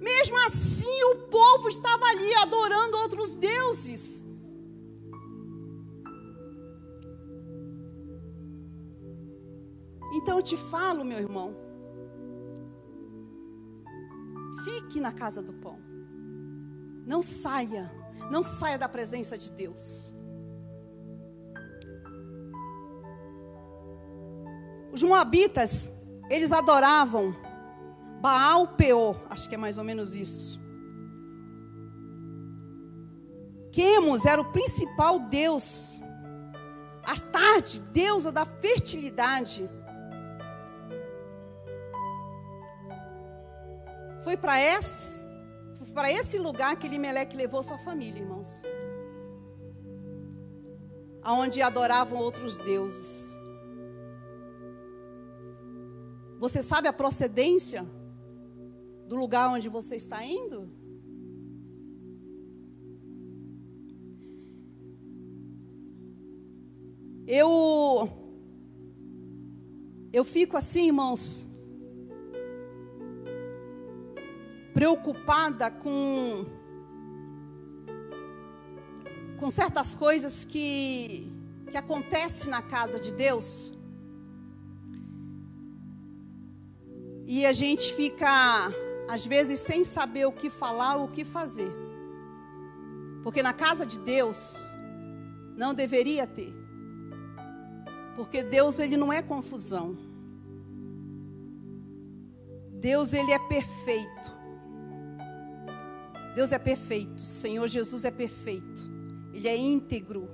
Mesmo 0.00 0.36
assim, 0.46 1.02
o 1.04 1.28
povo 1.28 1.68
estava 1.68 2.04
ali 2.06 2.34
adorando 2.34 2.98
outros 2.98 3.34
deuses. 3.34 4.26
Então 10.12 10.38
eu 10.38 10.42
te 10.42 10.56
falo, 10.56 11.04
meu 11.04 11.18
irmão, 11.18 11.54
fique 14.64 15.00
na 15.00 15.12
casa 15.12 15.40
do 15.42 15.52
pão. 15.52 15.78
Não 17.06 17.22
saia, 17.22 17.90
não 18.30 18.42
saia 18.42 18.78
da 18.78 18.88
presença 18.88 19.38
de 19.38 19.52
Deus. 19.52 20.12
Os 24.96 25.02
moabitas, 25.02 25.92
eles 26.30 26.52
adoravam 26.52 27.36
Baal 28.18 28.68
Peor, 28.68 29.20
acho 29.28 29.46
que 29.46 29.54
é 29.54 29.58
mais 29.58 29.76
ou 29.76 29.84
menos 29.84 30.16
isso. 30.16 30.58
Quemos 33.70 34.24
era 34.24 34.40
o 34.40 34.52
principal 34.52 35.18
deus. 35.18 36.00
Astarte, 37.04 37.78
deusa 37.78 38.32
da 38.32 38.46
fertilidade. 38.46 39.68
Foi 44.24 44.34
para 44.34 44.58
esse, 44.58 45.26
esse 46.08 46.38
lugar 46.38 46.74
que 46.76 46.86
Elimeleque 46.86 47.36
levou 47.36 47.62
sua 47.62 47.76
família, 47.76 48.22
irmãos. 48.22 48.62
Aonde 51.22 51.60
adoravam 51.60 52.18
outros 52.18 52.56
deuses. 52.56 53.35
Você 56.38 56.62
sabe 56.62 56.86
a 56.86 56.92
procedência 56.92 57.86
do 59.08 59.16
lugar 59.16 59.48
onde 59.50 59.68
você 59.68 59.96
está 59.96 60.24
indo? 60.24 60.68
Eu 67.26 68.08
eu 70.12 70.24
fico 70.24 70.56
assim, 70.56 70.86
irmãos, 70.86 71.48
preocupada 74.72 75.70
com 75.70 76.44
com 79.38 79.50
certas 79.50 79.94
coisas 79.94 80.44
que 80.44 81.32
que 81.70 81.76
acontecem 81.76 82.50
na 82.50 82.62
casa 82.62 83.00
de 83.00 83.12
Deus. 83.12 83.75
E 87.26 87.44
a 87.44 87.52
gente 87.52 87.92
fica 87.94 88.28
às 89.08 89.26
vezes 89.26 89.60
sem 89.60 89.84
saber 89.84 90.26
o 90.26 90.32
que 90.32 90.48
falar 90.48 90.96
ou 90.96 91.04
o 91.04 91.08
que 91.08 91.24
fazer. 91.24 91.72
Porque 93.22 93.42
na 93.42 93.52
casa 93.52 93.84
de 93.84 93.98
Deus 93.98 94.56
não 95.56 95.74
deveria 95.74 96.26
ter. 96.26 96.54
Porque 98.14 98.42
Deus 98.42 98.78
ele 98.78 98.96
não 98.96 99.12
é 99.12 99.20
confusão. 99.22 99.96
Deus 102.80 103.12
ele 103.12 103.32
é 103.32 103.38
perfeito. 103.38 104.36
Deus 106.36 106.52
é 106.52 106.58
perfeito, 106.58 107.18
Senhor 107.18 107.66
Jesus 107.66 108.04
é 108.04 108.10
perfeito, 108.10 108.82
Ele 109.32 109.48
é 109.48 109.56
íntegro. 109.56 110.28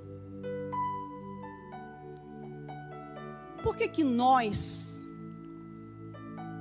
Por 3.63 3.77
que 3.77 3.87
que 3.87 4.03
nós, 4.03 4.92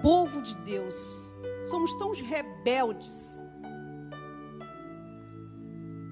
povo 0.03 0.43
de 0.43 0.57
Deus, 0.59 1.33
somos 1.71 1.95
tão 1.95 2.11
rebeldes 2.13 3.43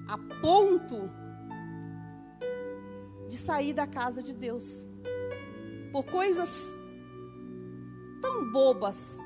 a 0.07 0.17
ponto 0.41 1.09
de 3.27 3.37
sair 3.37 3.73
da 3.73 3.85
casa 3.85 4.21
de 4.21 4.33
Deus 4.33 4.87
por 5.91 6.05
coisas 6.05 6.79
tão 8.21 8.51
bobas, 8.51 9.19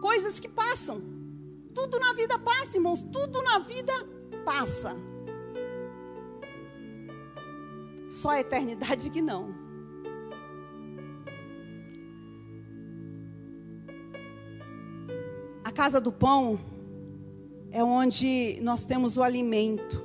coisas 0.00 0.38
que 0.40 0.48
passam. 0.48 1.02
Tudo 1.74 1.98
na 1.98 2.12
vida 2.14 2.38
passa, 2.38 2.76
irmãos. 2.76 3.02
Tudo 3.02 3.42
na 3.42 3.58
vida 3.58 3.92
passa. 4.44 4.96
Só 8.10 8.30
a 8.30 8.40
eternidade 8.40 9.08
que 9.08 9.22
não. 9.22 9.54
Casa 15.82 15.98
do 15.98 16.12
pão 16.12 16.60
é 17.70 17.82
onde 17.82 18.58
nós 18.60 18.84
temos 18.84 19.16
o 19.16 19.22
alimento, 19.22 20.04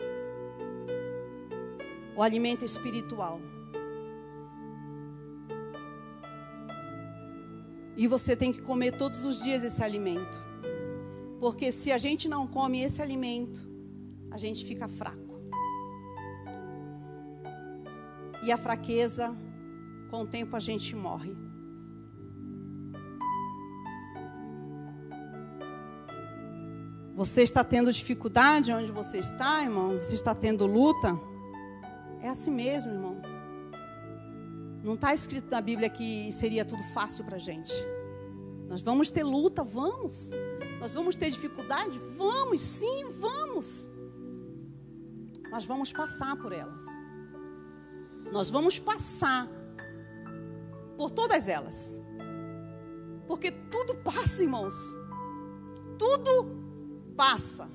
o 2.16 2.24
alimento 2.24 2.64
espiritual. 2.64 3.42
E 7.98 8.08
você 8.08 8.38
tem 8.38 8.54
que 8.54 8.62
comer 8.62 8.94
todos 8.94 9.26
os 9.26 9.44
dias 9.44 9.66
esse 9.66 9.84
alimento. 9.84 10.42
Porque 11.42 11.74
se 11.74 11.92
a 11.92 11.98
gente 11.98 12.30
não 12.30 12.48
come 12.48 12.82
esse 12.82 13.02
alimento, 13.02 13.68
a 14.32 14.38
gente 14.38 14.64
fica 14.64 14.88
fraco. 14.88 15.42
E 18.44 18.50
a 18.50 18.58
fraqueza, 18.58 19.36
com 20.10 20.22
o 20.22 20.26
tempo 20.26 20.56
a 20.56 20.60
gente 20.62 20.96
morre. 20.96 21.45
Você 27.16 27.44
está 27.44 27.64
tendo 27.64 27.94
dificuldade 27.94 28.74
onde 28.74 28.92
você 28.92 29.20
está, 29.20 29.64
irmão? 29.64 29.96
Você 29.96 30.16
está 30.16 30.36
tendo 30.36 30.66
luta? 30.66 31.18
É 32.20 32.28
assim 32.28 32.52
mesmo, 32.52 32.92
irmão. 32.92 33.22
Não 34.84 34.96
está 34.96 35.14
escrito 35.14 35.50
na 35.50 35.62
Bíblia 35.62 35.90
que 35.90 36.30
seria 36.34 36.66
tudo 36.66 36.84
fácil 36.84 37.24
para 37.24 37.38
a 37.38 37.40
gente. 37.40 37.72
Nós 38.68 38.82
vamos 38.82 39.10
ter 39.10 39.24
luta, 39.24 39.64
vamos. 39.64 40.30
Nós 40.82 40.94
vamos 40.94 41.16
ter 41.16 41.30
dificuldade? 41.30 41.98
Vamos, 42.18 42.60
sim, 42.60 43.06
vamos. 43.12 43.94
Mas 45.50 45.64
vamos 45.64 45.94
passar 45.94 46.36
por 46.36 46.52
elas. 46.52 46.84
Nós 48.30 48.50
vamos 48.50 48.78
passar 48.78 49.48
por 50.98 51.12
todas 51.12 51.48
elas. 51.48 52.02
Porque 53.26 53.52
tudo 53.52 53.96
passa, 54.04 54.44
irmãos. 54.44 54.74
Tudo 55.98 56.55
passa. 57.16 57.70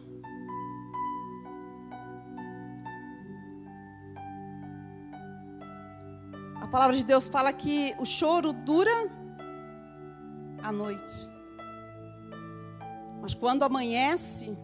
A 6.61 6.66
palavra 6.68 6.96
de 6.96 7.05
Deus 7.05 7.29
fala 7.29 7.53
que 7.53 7.94
o 7.98 8.05
choro 8.05 8.53
dura 8.53 8.92
a 10.62 10.70
noite. 10.70 11.31
Mas 13.20 13.35
quando 13.35 13.62
amanhece, 13.62 14.57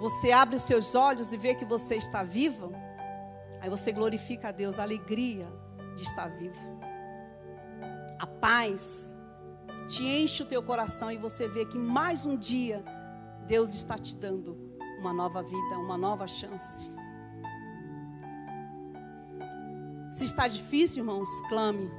você 0.00 0.30
abre 0.30 0.56
os 0.56 0.62
seus 0.62 0.94
olhos 0.94 1.32
e 1.32 1.36
vê 1.36 1.54
que 1.54 1.64
você 1.64 1.96
está 1.96 2.22
vivo, 2.22 2.72
aí 3.60 3.68
você 3.68 3.90
glorifica 3.90 4.48
a 4.48 4.52
Deus, 4.52 4.78
a 4.78 4.82
alegria 4.82 5.46
de 5.96 6.02
estar 6.02 6.28
vivo. 6.28 6.78
A 8.18 8.26
paz 8.26 9.17
te 9.88 10.04
enche 10.04 10.42
o 10.42 10.46
teu 10.46 10.62
coração 10.62 11.10
e 11.10 11.16
você 11.16 11.48
vê 11.48 11.64
que 11.64 11.78
mais 11.78 12.26
um 12.26 12.36
dia 12.36 12.84
Deus 13.46 13.72
está 13.74 13.96
te 13.96 14.14
dando 14.14 14.56
uma 15.00 15.12
nova 15.14 15.42
vida, 15.42 15.78
uma 15.78 15.96
nova 15.96 16.26
chance. 16.26 16.90
Se 20.12 20.24
está 20.24 20.46
difícil, 20.46 21.02
irmãos, 21.02 21.28
clame, 21.48 21.90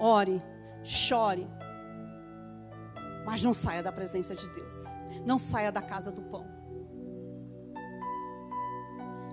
ore, 0.00 0.42
chore, 0.82 1.46
mas 3.26 3.42
não 3.42 3.52
saia 3.52 3.82
da 3.82 3.92
presença 3.92 4.34
de 4.34 4.48
Deus. 4.48 4.84
Não 5.24 5.38
saia 5.38 5.70
da 5.70 5.82
casa 5.82 6.10
do 6.10 6.22
pão. 6.22 6.46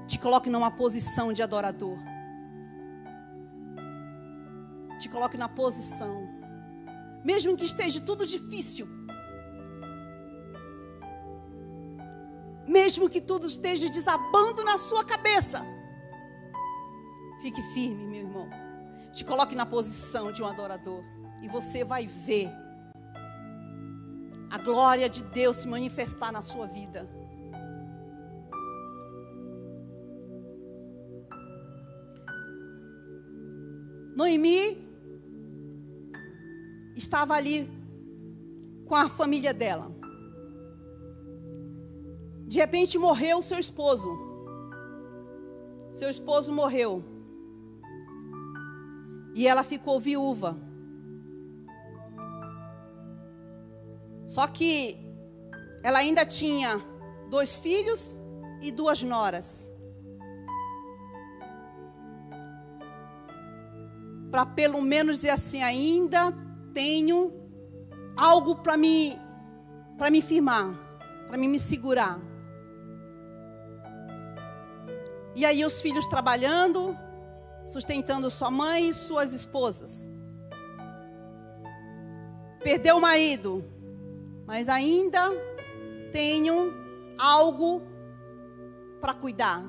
Te 0.08 0.20
coloque 0.20 0.50
numa 0.50 0.72
posição 0.72 1.32
de 1.32 1.42
adorador. 1.42 1.98
Te 5.00 5.08
coloque 5.08 5.38
na 5.38 5.48
posição. 5.48 6.43
Mesmo 7.24 7.56
que 7.56 7.66
esteja 7.66 8.02
tudo 8.02 8.26
difícil. 8.26 8.88
Mesmo 12.68 13.10
que 13.10 13.22
tudo 13.22 13.46
esteja 13.46 13.90
desabando 13.90 14.64
na 14.64 14.78
sua 14.78 15.04
cabeça. 15.04 15.66
Fique 17.42 17.62
firme, 17.74 18.06
meu 18.06 18.22
irmão. 18.22 18.50
Te 19.14 19.24
coloque 19.24 19.56
na 19.56 19.66
posição 19.66 20.32
de 20.32 20.42
um 20.42 20.46
adorador. 20.46 21.04
E 21.42 21.48
você 21.48 21.84
vai 21.84 22.08
ver 22.08 22.50
a 24.50 24.58
glória 24.58 25.10
de 25.10 25.24
Deus 25.24 25.58
se 25.58 25.68
manifestar 25.68 26.32
na 26.32 26.42
sua 26.42 26.68
vida. 26.68 27.10
Noemi 34.16 34.83
estava 37.04 37.34
ali 37.36 37.70
com 38.86 38.96
a 38.96 39.10
família 39.10 39.54
dela. 39.54 39.92
De 42.48 42.58
repente 42.58 42.98
morreu 42.98 43.42
seu 43.42 43.60
esposo. 43.60 44.10
Seu 45.92 46.10
esposo 46.10 46.52
morreu. 46.52 47.04
E 49.36 49.48
ela 49.48 49.64
ficou 49.64 50.00
viúva. 50.00 50.58
Só 54.28 54.48
que 54.48 54.98
ela 55.84 56.00
ainda 56.00 56.26
tinha 56.26 56.82
dois 57.30 57.60
filhos 57.60 58.20
e 58.62 58.72
duas 58.72 59.04
noras. 59.04 59.72
Para 64.32 64.46
pelo 64.46 64.82
menos 64.82 65.18
dizer 65.18 65.30
assim, 65.32 65.62
ainda 65.62 66.34
tenho 66.74 67.32
algo 68.16 68.56
para 68.58 68.76
me 68.78 69.18
para 69.98 70.10
me 70.10 70.22
firmar, 70.22 70.74
para 71.28 71.38
me, 71.38 71.48
me 71.48 71.60
segurar. 71.60 72.20
E 75.36 75.46
aí 75.46 75.64
os 75.64 75.80
filhos 75.80 76.06
trabalhando, 76.08 76.98
sustentando 77.68 78.30
sua 78.30 78.52
mãe 78.52 78.90
e 78.90 78.94
suas 78.94 79.34
esposas. 79.34 80.10
Perdeu 82.64 82.98
o 82.98 83.02
marido, 83.02 83.64
mas 84.46 84.70
ainda 84.70 85.30
tenho 86.12 86.74
algo 87.18 87.82
para 89.00 89.14
cuidar. 89.14 89.64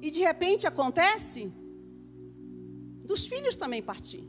E 0.00 0.10
de 0.10 0.20
repente 0.20 0.66
acontece 0.66 1.52
dos 3.08 3.26
filhos 3.26 3.56
também 3.56 3.82
partir. 3.90 4.22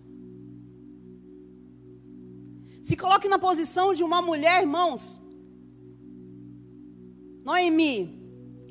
Se 2.82 2.96
coloque 2.96 3.28
na 3.28 3.38
posição 3.38 3.94
de 3.94 4.04
uma 4.10 4.22
mulher, 4.22 4.62
irmãos. 4.62 5.22
Noemi 7.44 7.98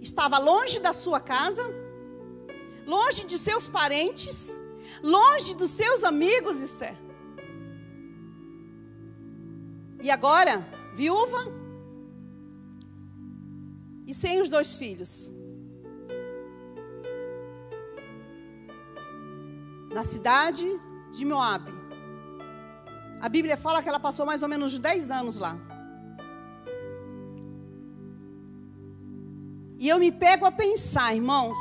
estava 0.01 0.39
longe 0.39 0.81
da 0.81 0.95
sua 0.95 1.21
casa, 1.21 1.63
longe 2.87 3.23
de 3.27 3.39
seus 3.39 3.69
parentes, 3.69 4.59
longe 5.03 5.53
dos 5.55 5.71
seus 5.71 6.03
amigos, 6.03 6.63
Esther. 6.63 6.97
E 10.03 10.11
agora, 10.11 10.57
viúva 10.95 11.43
e 14.07 14.15
sem 14.15 14.41
os 14.41 14.49
dois 14.49 14.77
filhos. 14.79 15.31
Na 19.99 20.05
cidade 20.05 20.65
de 21.11 21.25
Moabe. 21.25 21.73
A 23.21 23.29
Bíblia 23.29 23.57
fala 23.57 23.83
que 23.83 23.89
ela 23.89 23.99
passou 23.99 24.25
mais 24.25 24.45
ou 24.45 24.49
menos 24.49 24.79
10 24.79 25.11
anos 25.11 25.39
lá. 25.41 25.59
E 29.77 29.89
eu 29.89 29.99
me 29.99 30.13
pego 30.13 30.45
a 30.47 30.53
pensar, 30.53 31.17
irmãos. 31.17 31.59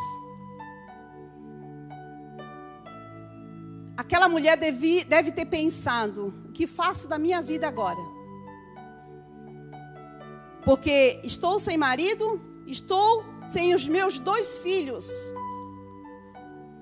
Aquela 3.97 4.30
mulher 4.30 4.56
deve, 4.56 5.04
deve 5.06 5.32
ter 5.32 5.45
pensado: 5.45 6.28
o 6.47 6.52
que 6.52 6.67
faço 6.67 7.08
da 7.08 7.17
minha 7.17 7.41
vida 7.41 7.67
agora? 7.67 8.04
Porque 10.63 11.19
estou 11.23 11.60
sem 11.60 11.76
marido, 11.76 12.39
estou 12.67 13.26
sem 13.43 13.73
os 13.73 13.89
meus 13.89 14.19
dois 14.19 14.60
filhos. 14.60 15.08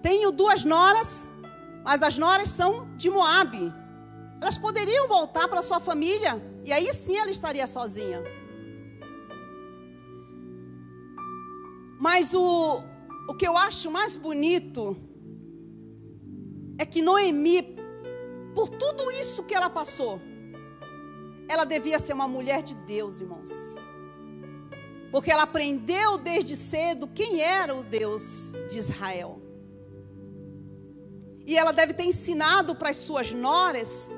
Tenho 0.02 0.32
duas 0.32 0.66
noras, 0.66 1.32
mas 1.86 2.02
as 2.02 2.18
noras 2.18 2.50
são 2.50 2.90
de 2.98 3.12
Moabe. 3.12 3.72
Elas 4.42 4.58
poderiam 4.58 5.08
voltar 5.08 5.48
para 5.48 5.62
sua 5.62 5.80
família 5.80 6.44
e 6.66 6.74
aí 6.74 6.92
sim 6.94 7.16
ela 7.16 7.30
estaria 7.30 7.68
sozinha. 7.68 8.24
Mas 12.00 12.34
o, 12.34 12.82
o 13.30 13.36
que 13.36 13.48
eu 13.48 13.56
acho 13.56 13.92
mais 13.92 14.16
bonito 14.16 14.98
é 16.80 16.86
que 16.88 17.04
Noemi, 17.04 17.78
por 18.56 18.68
tudo 18.68 19.12
isso 19.12 19.44
que 19.44 19.54
ela 19.54 19.70
passou, 19.70 20.20
ela 21.48 21.66
devia 21.66 22.00
ser 22.00 22.14
uma 22.14 22.28
mulher 22.28 22.64
de 22.64 22.74
Deus, 22.74 23.20
irmãos. 23.20 23.52
Porque 25.12 25.32
ela 25.32 25.44
aprendeu 25.44 26.18
desde 26.18 26.56
cedo 26.56 27.08
quem 27.08 27.42
era 27.42 27.76
o 27.76 27.84
Deus 27.84 28.54
de 28.70 28.80
Israel. 28.80 29.45
E 31.46 31.58
ela 31.58 31.72
deve 31.72 31.94
ter 31.94 32.04
ensinado 32.04 32.76
para 32.76 32.90
as 32.90 32.98
suas 32.98 33.32
noras 33.32 34.14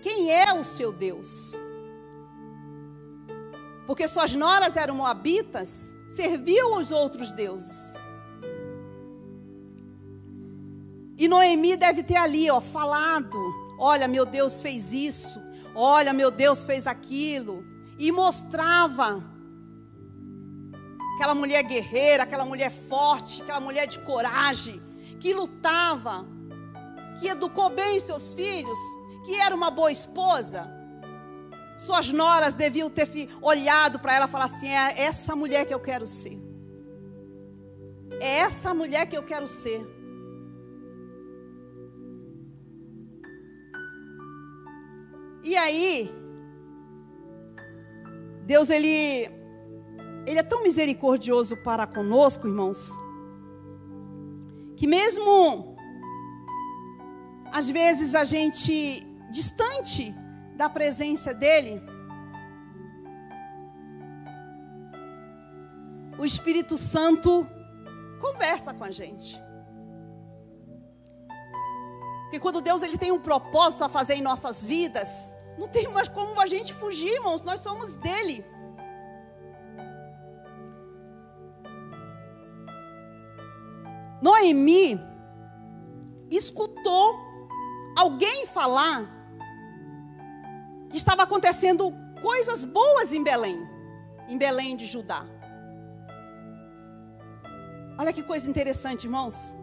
quem 0.00 0.30
é 0.30 0.52
o 0.52 0.62
seu 0.62 0.92
Deus. 0.92 1.52
Porque 3.86 4.06
suas 4.06 4.34
noras 4.34 4.76
eram 4.76 4.94
moabitas, 4.94 5.94
serviam 6.08 6.76
os 6.78 6.90
outros 6.90 7.32
deuses. 7.32 7.94
E 11.16 11.28
Noemi 11.28 11.76
deve 11.76 12.02
ter 12.02 12.16
ali, 12.16 12.50
ó, 12.50 12.60
falado: 12.60 13.38
Olha, 13.78 14.08
meu 14.08 14.24
Deus 14.24 14.60
fez 14.60 14.92
isso, 14.92 15.40
Olha, 15.74 16.12
meu 16.12 16.30
Deus 16.30 16.64
fez 16.64 16.86
aquilo. 16.86 17.64
E 17.98 18.12
mostrava 18.12 19.22
aquela 21.16 21.34
mulher 21.34 21.62
guerreira, 21.64 22.22
aquela 22.22 22.44
mulher 22.44 22.70
forte, 22.70 23.42
aquela 23.42 23.60
mulher 23.60 23.86
de 23.86 23.98
coragem, 24.00 24.80
que 25.18 25.32
lutava, 25.32 26.26
que 27.18 27.28
educou 27.28 27.70
bem 27.70 27.98
seus 28.00 28.34
filhos, 28.34 28.78
que 29.24 29.34
era 29.40 29.54
uma 29.54 29.70
boa 29.70 29.90
esposa. 29.90 30.70
Suas 31.78 32.10
noras 32.10 32.54
deviam 32.54 32.88
ter 32.88 33.08
olhado 33.42 33.98
para 33.98 34.14
ela 34.14 34.26
e 34.26 34.28
falar 34.28 34.44
assim: 34.46 34.68
é 34.68 35.02
essa 35.02 35.34
mulher 35.34 35.66
que 35.66 35.74
eu 35.74 35.80
quero 35.80 36.06
ser. 36.06 36.38
É 38.20 38.38
essa 38.38 38.72
mulher 38.72 39.06
que 39.06 39.16
eu 39.16 39.22
quero 39.22 39.48
ser. 39.48 39.84
E 45.42 45.56
aí, 45.56 46.10
Deus 48.46 48.70
ele 48.70 49.28
ele 50.26 50.38
é 50.38 50.42
tão 50.42 50.62
misericordioso 50.62 51.56
para 51.58 51.86
conosco, 51.86 52.48
irmãos, 52.48 52.90
que 54.76 54.86
mesmo 54.86 55.76
às 57.52 57.70
vezes 57.70 58.14
a 58.14 58.24
gente 58.24 59.06
distante 59.30 60.14
da 60.56 60.68
presença 60.68 61.32
dele, 61.32 61.80
o 66.18 66.24
Espírito 66.24 66.76
Santo 66.76 67.46
conversa 68.20 68.72
com 68.74 68.84
a 68.84 68.90
gente. 68.90 69.40
Porque 72.22 72.40
quando 72.40 72.60
Deus 72.60 72.82
ele 72.82 72.98
tem 72.98 73.12
um 73.12 73.20
propósito 73.20 73.84
a 73.84 73.88
fazer 73.88 74.14
em 74.14 74.22
nossas 74.22 74.64
vidas, 74.64 75.36
não 75.58 75.68
tem 75.68 75.86
mais 75.88 76.08
como 76.08 76.40
a 76.40 76.46
gente 76.46 76.74
fugir, 76.74 77.14
irmãos, 77.14 77.42
nós 77.42 77.60
somos 77.60 77.94
dele. 77.96 78.44
Noemi 84.24 84.98
escutou 86.30 87.14
alguém 87.94 88.46
falar 88.46 89.04
que 90.88 90.96
estava 90.96 91.24
acontecendo 91.24 91.92
coisas 92.22 92.64
boas 92.64 93.12
em 93.12 93.22
Belém, 93.22 93.58
em 94.26 94.38
Belém 94.38 94.78
de 94.78 94.86
Judá. 94.86 95.26
Olha 97.98 98.14
que 98.14 98.22
coisa 98.22 98.48
interessante, 98.48 99.04
irmãos. 99.04 99.54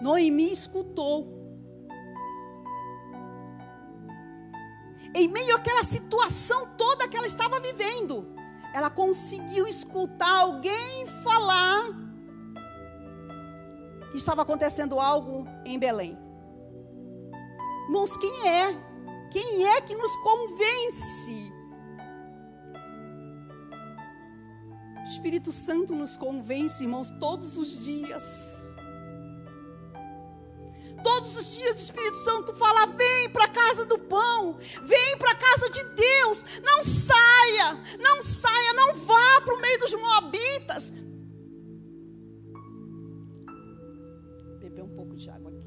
Noemi 0.00 0.52
escutou 0.52 1.26
em 5.12 5.26
meio 5.26 5.56
àquela 5.56 5.82
situação 5.82 6.68
toda 6.76 7.08
que 7.08 7.16
ela 7.16 7.26
estava 7.26 7.58
vivendo, 7.58 8.36
ela 8.72 8.88
conseguiu 8.88 9.66
escutar 9.66 10.42
alguém 10.42 11.08
falar 11.24 12.09
que 14.10 14.16
estava 14.16 14.42
acontecendo 14.42 14.98
algo 14.98 15.46
em 15.64 15.78
Belém. 15.78 16.18
Irmãos, 17.86 18.16
quem 18.16 18.48
é? 18.48 18.90
Quem 19.30 19.66
é 19.66 19.80
que 19.80 19.94
nos 19.94 20.14
convence? 20.18 21.52
O 24.96 25.02
Espírito 25.08 25.50
Santo 25.50 25.94
nos 25.94 26.16
convence, 26.16 26.82
irmãos, 26.82 27.10
todos 27.18 27.56
os 27.56 27.84
dias. 27.84 28.60
Todos 31.02 31.36
os 31.36 31.52
dias 31.52 31.78
o 31.78 31.82
Espírito 31.82 32.16
Santo 32.18 32.52
fala: 32.54 32.86
vem 32.86 33.28
para 33.30 33.44
a 33.44 33.48
casa 33.48 33.86
do 33.86 33.98
pão, 33.98 34.58
vem 34.82 35.16
para 35.18 35.32
a 35.32 35.36
casa 35.36 35.70
de 35.70 35.82
Deus, 35.84 36.44
não 36.62 36.84
saia, 36.84 37.80
não 37.98 38.22
saia, 38.22 38.72
não 38.74 38.94
vá 38.94 39.40
para 39.44 39.54
o 39.54 39.60
meio 39.60 39.78
dos 39.80 39.94
moabitas. 39.94 40.92
pouco 45.00 45.16
de 45.16 45.30
água 45.30 45.50
aqui. 45.50 45.66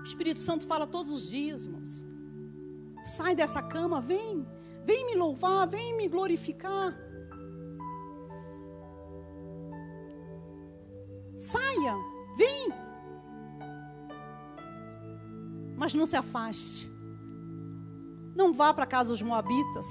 O 0.00 0.02
Espírito 0.02 0.40
Santo 0.40 0.66
fala 0.66 0.86
todos 0.86 1.10
os 1.10 1.30
dias, 1.30 1.64
irmãos. 1.64 2.06
Sai 3.02 3.34
dessa 3.34 3.62
cama, 3.62 4.02
vem, 4.02 4.46
vem 4.84 5.06
me 5.06 5.14
louvar, 5.14 5.66
vem 5.66 5.96
me 5.96 6.08
glorificar. 6.08 6.94
Saia, 11.38 11.94
vem. 12.36 12.68
Mas 15.76 15.94
não 15.94 16.06
se 16.06 16.16
afaste. 16.16 16.90
Não 18.36 18.52
vá 18.52 18.74
para 18.74 18.86
casa 18.86 19.08
dos 19.08 19.22
moabitas. 19.22 19.86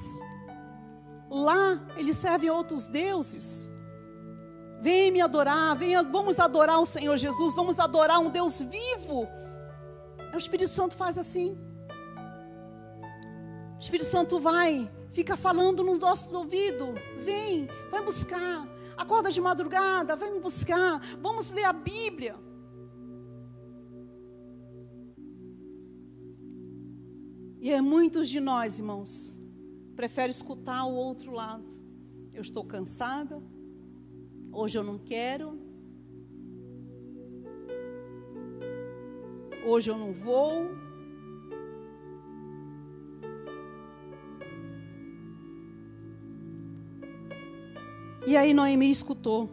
Lá 1.30 1.82
eles 1.98 2.18
servem 2.18 2.50
outros 2.50 2.88
deuses. 2.88 3.72
Vem 4.82 5.12
me 5.12 5.22
adorar, 5.22 5.76
venha, 5.76 6.04
vamos 6.04 6.40
adorar 6.40 6.80
o 6.80 6.86
Senhor 6.86 7.16
Jesus, 7.16 7.56
vamos 7.56 7.80
adorar 7.80 8.20
um 8.20 8.30
Deus 8.30 8.62
vivo. 8.62 9.28
O 10.34 10.38
Espírito 10.38 10.70
Santo 10.70 10.96
faz 10.96 11.18
assim. 11.18 11.58
O 13.76 13.80
Espírito 13.80 14.10
Santo 14.10 14.40
vai, 14.40 14.92
fica 15.10 15.38
falando 15.38 15.84
nos 15.84 16.00
nossos 16.00 16.34
ouvidos. 16.34 16.90
Vem, 17.20 17.70
vai 17.90 18.04
buscar. 18.04 18.68
Acorda 18.98 19.32
de 19.32 19.40
madrugada, 19.40 20.16
vem 20.16 20.34
me 20.34 20.40
buscar. 20.40 21.00
Vamos 21.22 21.52
ler 21.52 21.66
a 21.66 21.74
Bíblia. 21.74 22.36
E 27.60 27.72
é 27.72 27.80
muitos 27.80 28.28
de 28.28 28.42
nós, 28.42 28.78
irmãos, 28.78 29.40
preferem 29.96 30.32
escutar 30.32 30.86
o 30.86 30.94
outro 30.94 31.32
lado. 31.32 31.66
Eu 32.34 32.42
estou 32.42 32.64
cansada, 32.66 33.42
hoje 34.52 34.78
eu 34.78 34.84
não 34.84 34.98
quero, 34.98 35.60
hoje 39.66 39.90
eu 39.92 39.98
não 39.98 40.12
vou. 40.12 40.70
E 48.26 48.36
aí 48.36 48.54
Noemi 48.54 48.90
escutou 48.90 49.50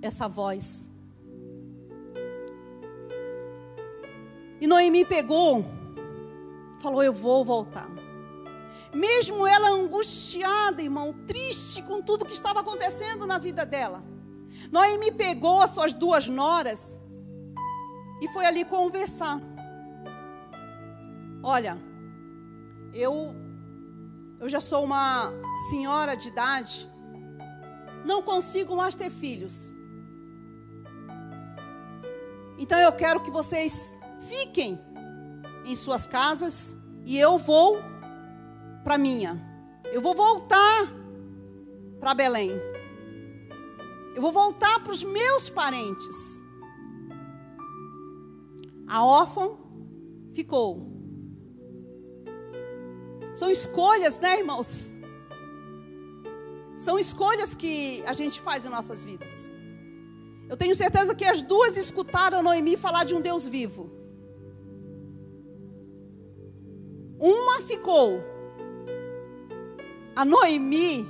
essa 0.00 0.28
voz. 0.28 0.90
E 4.60 4.66
Noemi 4.66 5.04
pegou, 5.04 5.64
falou: 6.80 7.02
Eu 7.02 7.12
vou 7.12 7.44
voltar. 7.44 8.05
Mesmo 8.96 9.46
ela 9.46 9.68
angustiada, 9.68 10.82
irmão, 10.82 11.12
triste 11.26 11.82
com 11.82 12.00
tudo 12.00 12.24
que 12.24 12.32
estava 12.32 12.60
acontecendo 12.60 13.26
na 13.26 13.36
vida 13.36 13.66
dela. 13.66 14.02
Noemi 14.72 15.12
pegou 15.12 15.60
as 15.60 15.70
suas 15.70 15.92
duas 15.92 16.28
noras 16.28 16.98
e 18.22 18.28
foi 18.28 18.46
ali 18.46 18.64
conversar. 18.64 19.38
Olha, 21.42 21.76
eu 22.94 23.34
eu 24.40 24.48
já 24.48 24.60
sou 24.60 24.82
uma 24.84 25.30
senhora 25.68 26.16
de 26.16 26.28
idade, 26.28 26.90
não 28.04 28.22
consigo 28.22 28.74
mais 28.74 28.94
ter 28.94 29.10
filhos. 29.10 29.74
Então 32.58 32.78
eu 32.80 32.92
quero 32.92 33.20
que 33.20 33.30
vocês 33.30 33.98
fiquem 34.20 34.80
em 35.66 35.76
suas 35.76 36.06
casas 36.06 36.74
e 37.04 37.18
eu 37.18 37.36
vou 37.36 37.95
para 38.86 38.96
minha. 38.96 39.32
Eu 39.92 40.00
vou 40.00 40.14
voltar 40.14 40.82
para 41.98 42.14
Belém. 42.14 42.52
Eu 44.14 44.22
vou 44.22 44.30
voltar 44.30 44.78
para 44.84 44.92
os 44.92 45.02
meus 45.02 45.50
parentes. 45.50 46.40
A 48.86 49.04
órfã 49.04 49.56
ficou. 50.32 50.68
São 53.34 53.50
escolhas, 53.50 54.20
né, 54.20 54.38
irmãos? 54.38 54.92
São 56.78 56.96
escolhas 56.96 57.56
que 57.56 58.04
a 58.06 58.12
gente 58.12 58.40
faz 58.40 58.64
em 58.64 58.68
nossas 58.68 59.02
vidas. 59.02 59.52
Eu 60.48 60.56
tenho 60.56 60.76
certeza 60.76 61.12
que 61.12 61.24
as 61.24 61.42
duas 61.42 61.76
escutaram 61.76 62.40
Noemi 62.40 62.76
falar 62.76 63.02
de 63.02 63.16
um 63.16 63.20
Deus 63.20 63.48
vivo. 63.48 63.90
Uma 67.18 67.62
ficou. 67.62 68.35
A 70.16 70.24
Noemi 70.24 71.06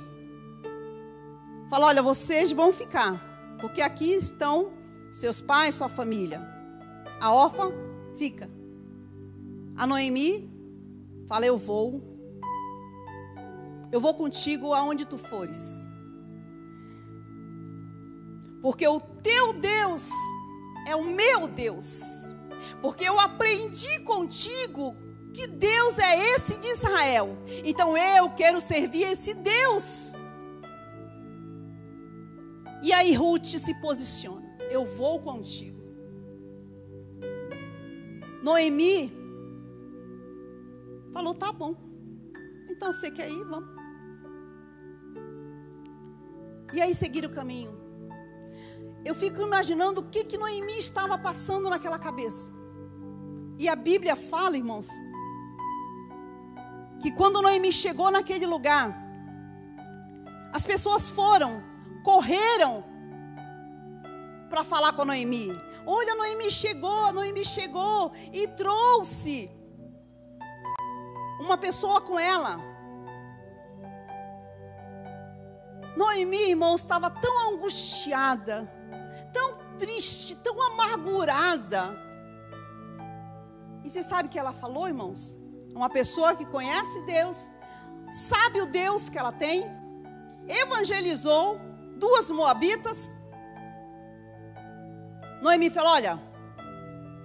falou: 1.69 1.87
Olha, 1.87 2.03
vocês 2.03 2.51
vão 2.51 2.73
ficar, 2.73 3.57
porque 3.61 3.81
aqui 3.81 4.11
estão 4.13 4.73
seus 5.13 5.41
pais, 5.41 5.75
sua 5.75 5.87
família. 5.87 6.45
A 7.21 7.33
órfã 7.33 7.71
fica. 8.17 8.49
A 9.77 9.87
Noemi 9.87 10.51
fala: 11.25 11.45
Eu 11.45 11.57
vou. 11.57 12.03
Eu 13.89 14.01
vou 14.01 14.13
contigo 14.13 14.73
aonde 14.73 15.07
tu 15.07 15.17
fores. 15.17 15.87
Porque 18.61 18.85
o 18.85 18.99
teu 18.99 19.53
Deus 19.53 20.09
é 20.85 20.93
o 20.93 21.03
meu 21.05 21.47
Deus. 21.47 22.35
Porque 22.81 23.05
eu 23.05 23.17
aprendi 23.17 23.99
contigo 24.01 24.93
que 25.37 25.45
Deus 25.45 25.99
é 25.99 26.17
esse 26.33 26.57
de 26.57 26.67
Israel. 26.67 27.37
Então 27.63 27.95
eu 27.95 28.27
quero 28.31 28.59
servir 28.59 29.03
esse 29.03 29.35
Deus. 29.35 30.13
E 32.81 32.91
aí 32.91 33.13
Ruth 33.13 33.45
se 33.45 33.73
posiciona. 33.75 34.47
Eu 34.71 34.83
vou 34.83 35.21
contigo. 35.21 35.77
Noemi 38.41 39.11
falou: 41.13 41.35
tá 41.35 41.51
bom. 41.51 41.75
Então 42.71 42.91
você 42.91 43.11
quer 43.11 43.29
ir? 43.29 43.43
Vamos. 43.43 43.69
E 46.73 46.81
aí 46.81 46.95
seguir 46.95 47.25
o 47.25 47.29
caminho. 47.29 47.77
Eu 49.05 49.13
fico 49.13 49.41
imaginando 49.43 50.01
o 50.01 50.09
que, 50.09 50.23
que 50.23 50.37
Noemi 50.37 50.79
estava 50.79 51.15
passando 51.15 51.69
naquela 51.69 51.99
cabeça. 51.99 52.51
E 53.59 53.69
a 53.69 53.75
Bíblia 53.75 54.15
fala, 54.15 54.57
irmãos, 54.57 54.87
que 56.99 57.11
quando 57.11 57.41
Noemi 57.41 57.71
chegou 57.71 58.09
naquele 58.11 58.45
lugar, 58.45 58.95
as 60.53 60.63
pessoas 60.63 61.07
foram, 61.07 61.61
correram 62.03 62.83
para 64.49 64.63
falar 64.63 64.93
com 64.93 65.05
Noemi. 65.05 65.49
Olha, 65.85 66.15
Noemi 66.15 66.49
chegou, 66.49 67.13
Noemi 67.13 67.45
chegou 67.45 68.11
e 68.33 68.47
trouxe 68.47 69.49
uma 71.39 71.57
pessoa 71.57 72.01
com 72.01 72.19
ela. 72.19 72.59
Noemi, 75.95 76.49
irmãos, 76.49 76.81
estava 76.81 77.09
tão 77.09 77.53
angustiada, 77.53 78.71
tão 79.31 79.77
triste, 79.77 80.35
tão 80.35 80.61
amargurada. 80.61 81.95
E 83.83 83.89
você 83.89 84.03
sabe 84.03 84.27
o 84.27 84.31
que 84.31 84.37
ela 84.37 84.53
falou, 84.53 84.87
irmãos? 84.87 85.36
Uma 85.77 85.89
pessoa 85.89 86.35
que 86.35 86.45
conhece 86.45 87.01
Deus, 87.03 87.53
sabe 88.11 88.61
o 88.61 88.65
Deus 88.65 89.09
que 89.09 89.17
ela 89.17 89.31
tem, 89.31 89.63
evangelizou 90.47 91.59
duas 91.97 92.29
moabitas. 92.31 93.15
Noemi 95.41 95.69
falou: 95.69 95.91
Olha, 95.91 96.19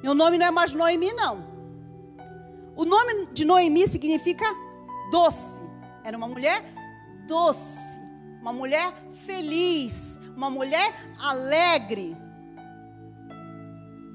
meu 0.02 0.14
nome 0.14 0.38
não 0.38 0.46
é 0.46 0.50
mais 0.50 0.74
Noemi, 0.74 1.12
não. 1.12 1.44
O 2.76 2.84
nome 2.84 3.26
de 3.32 3.44
Noemi 3.44 3.88
significa 3.88 4.44
doce. 5.10 5.60
Era 6.04 6.16
uma 6.16 6.28
mulher 6.28 6.62
doce 7.26 7.82
uma 8.42 8.52
mulher 8.52 8.92
feliz, 9.12 10.18
uma 10.36 10.50
mulher 10.50 10.92
alegre. 11.20 12.16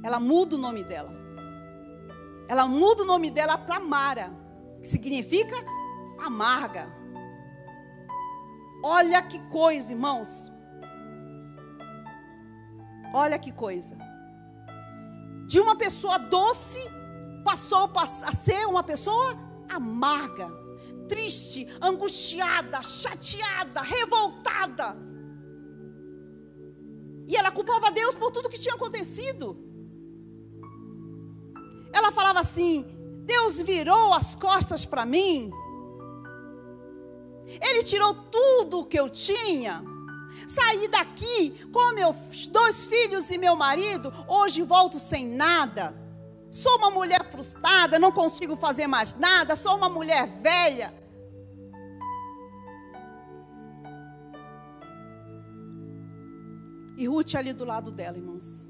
Ela 0.03 0.19
muda 0.19 0.57
o 0.57 0.59
nome 0.59 0.83
dela. 0.83 1.16
Ela 2.47 2.67
muda 2.67 3.03
o 3.03 3.05
nome 3.05 3.29
dela 3.29 3.57
para 3.57 3.79
Mara, 3.79 4.31
que 4.81 4.87
significa 4.87 5.55
amarga. 6.19 6.91
Olha 8.83 9.21
que 9.21 9.39
coisa, 9.49 9.91
irmãos. 9.91 10.51
Olha 13.13 13.37
que 13.39 13.51
coisa. 13.51 13.97
De 15.47 15.59
uma 15.59 15.75
pessoa 15.75 16.17
doce, 16.17 16.79
passou 17.43 17.91
a 17.95 18.05
ser 18.33 18.65
uma 18.65 18.83
pessoa 18.83 19.37
amarga 19.69 20.67
triste, 21.07 21.67
angustiada, 21.81 22.83
chateada, 22.83 23.81
revoltada. 23.81 24.97
E 27.27 27.35
ela 27.35 27.51
culpava 27.51 27.91
Deus 27.91 28.15
por 28.15 28.31
tudo 28.31 28.49
que 28.49 28.59
tinha 28.59 28.75
acontecido. 28.75 29.66
Ela 31.91 32.11
falava 32.11 32.39
assim: 32.39 32.85
Deus 33.25 33.61
virou 33.61 34.13
as 34.13 34.35
costas 34.35 34.85
para 34.85 35.05
mim. 35.05 35.51
Ele 37.45 37.83
tirou 37.83 38.13
tudo 38.13 38.79
o 38.79 38.85
que 38.85 38.99
eu 38.99 39.09
tinha. 39.09 39.83
Saí 40.47 40.87
daqui 40.87 41.51
com 41.71 41.93
meus 41.93 42.47
dois 42.47 42.85
filhos 42.85 43.31
e 43.31 43.37
meu 43.37 43.55
marido. 43.55 44.13
Hoje 44.27 44.61
volto 44.61 44.99
sem 44.99 45.25
nada. 45.25 45.95
Sou 46.51 46.77
uma 46.77 46.89
mulher 46.89 47.23
frustrada, 47.29 47.99
não 47.99 48.11
consigo 48.11 48.55
fazer 48.55 48.87
mais 48.87 49.13
nada, 49.13 49.55
sou 49.55 49.75
uma 49.75 49.89
mulher 49.89 50.27
velha. 50.27 50.93
E 56.97 57.07
Ruth 57.07 57.35
ali 57.35 57.53
do 57.53 57.63
lado 57.63 57.91
dela, 57.91 58.17
irmãos. 58.17 58.67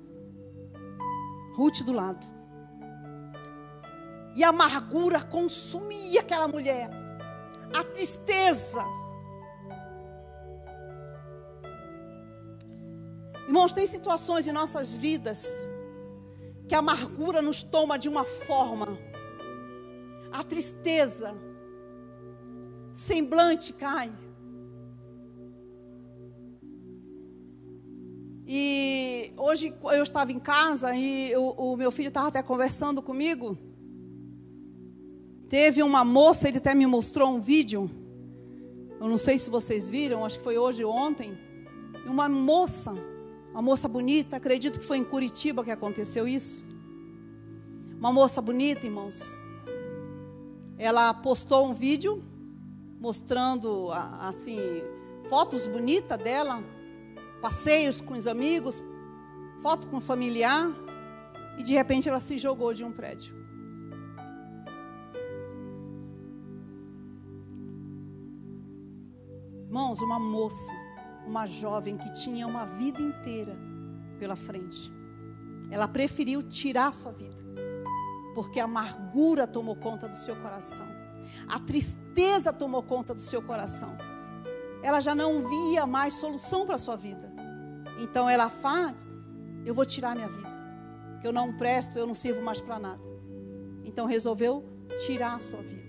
Ruth 1.56 1.82
do 1.84 1.93
lado. 1.93 2.37
E 4.38 4.43
a 4.43 4.50
amargura 4.50 5.19
consumia 5.19 6.21
aquela 6.21 6.47
mulher. 6.47 6.91
A 7.76 7.84
tristeza. 7.84 8.86
Irmãos, 13.47 13.73
tem 13.73 13.88
situações 13.88 14.45
em 14.45 14.52
nossas 14.52 14.95
vidas 14.95 15.67
que 16.69 16.76
a 16.76 16.78
amargura 16.78 17.41
nos 17.41 17.63
toma 17.63 17.97
de 17.97 18.08
uma 18.08 18.23
forma. 18.23 19.00
A 20.32 20.43
tristeza, 20.43 21.34
semblante 22.93 23.73
cai. 23.73 24.12
E 28.45 29.34
hoje 29.36 29.73
eu 29.82 30.04
estava 30.04 30.32
em 30.32 30.39
casa 30.39 30.95
e 30.95 31.36
o, 31.36 31.73
o 31.73 31.76
meu 31.76 31.91
filho 31.91 32.10
estava 32.10 32.28
até 32.28 32.43
conversando 32.43 33.02
comigo. 33.02 33.58
Teve 35.49 35.81
uma 35.83 36.03
moça, 36.03 36.47
ele 36.47 36.57
até 36.57 36.73
me 36.75 36.86
mostrou 36.86 37.29
um 37.29 37.39
vídeo. 37.39 37.89
Eu 38.99 39.07
não 39.07 39.17
sei 39.17 39.38
se 39.38 39.49
vocês 39.49 39.89
viram, 39.89 40.25
acho 40.25 40.38
que 40.38 40.43
foi 40.43 40.57
hoje 40.57 40.83
ou 40.83 40.93
ontem. 40.93 41.38
Uma 42.05 42.27
moça 42.27 42.95
uma 43.57 43.62
moça 43.63 43.88
bonita, 43.88 44.38
acredito 44.38 44.79
que 44.79 44.86
foi 44.86 44.97
em 44.97 45.03
Curitiba 45.03 45.63
que 45.63 45.71
aconteceu 45.71 46.27
isso. 46.27 46.63
Uma 47.97 48.13
moça 48.13 48.39
bonita, 48.39 48.86
irmãos. 48.86 49.19
Ela 50.77 51.12
postou 51.12 51.67
um 51.67 51.73
vídeo 51.73 52.23
mostrando 52.99 53.89
assim 54.19 54.60
fotos 55.27 55.65
bonitas 55.65 56.19
dela, 56.19 56.63
passeios 57.41 57.99
com 57.99 58.13
os 58.13 58.27
amigos, 58.27 58.83
foto 59.60 59.88
com 59.88 59.97
o 59.97 60.01
familiar, 60.01 60.71
e 61.57 61.63
de 61.63 61.73
repente 61.73 62.07
ela 62.07 62.19
se 62.19 62.38
jogou 62.38 62.75
de 62.75 62.86
um 62.86 62.91
prédio. 62.91 63.37
Irmãos, 69.77 70.01
uma 70.01 70.17
moça 70.17 70.73
uma 71.23 71.45
jovem 71.45 71.97
que 71.97 72.11
tinha 72.11 72.47
uma 72.47 72.65
vida 72.65 72.99
inteira 72.99 73.55
pela 74.17 74.35
frente. 74.35 74.91
Ela 75.69 75.87
preferiu 75.87 76.41
tirar 76.41 76.91
sua 76.95 77.11
vida, 77.11 77.37
porque 78.33 78.59
a 78.59 78.63
amargura 78.63 79.45
tomou 79.45 79.75
conta 79.75 80.07
do 80.09 80.17
seu 80.17 80.35
coração, 80.37 80.87
a 81.47 81.59
tristeza 81.59 82.51
tomou 82.51 82.81
conta 82.81 83.13
do 83.13 83.21
seu 83.21 83.39
coração. 83.39 83.95
Ela 84.81 84.99
já 84.99 85.13
não 85.13 85.47
via 85.47 85.85
mais 85.85 86.15
solução 86.15 86.65
para 86.65 86.73
a 86.73 86.79
sua 86.79 86.95
vida. 86.95 87.31
Então 87.99 88.27
ela 88.27 88.49
faz: 88.49 88.95
eu 89.63 89.75
vou 89.75 89.85
tirar 89.85 90.15
minha 90.15 90.27
vida, 90.27 90.49
que 91.21 91.27
eu 91.27 91.31
não 91.31 91.55
presto, 91.55 91.99
eu 91.99 92.07
não 92.07 92.15
sirvo 92.15 92.41
mais 92.41 92.59
para 92.59 92.79
nada. 92.79 93.03
Então 93.85 94.07
resolveu 94.07 94.65
tirar 95.05 95.35
a 95.35 95.39
sua 95.39 95.61
vida. 95.61 95.87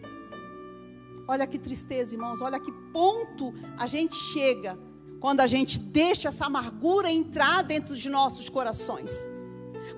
Olha 1.30 1.46
que 1.46 1.58
tristeza, 1.58 2.14
irmãos, 2.14 2.40
olha 2.40 2.58
que 2.58 2.72
ponto 2.72 3.52
a 3.76 3.86
gente 3.86 4.14
chega 4.14 4.78
quando 5.20 5.42
a 5.42 5.46
gente 5.46 5.78
deixa 5.78 6.28
essa 6.28 6.46
amargura 6.46 7.10
entrar 7.10 7.62
dentro 7.62 7.94
de 7.94 8.08
nossos 8.08 8.48
corações. 8.48 9.28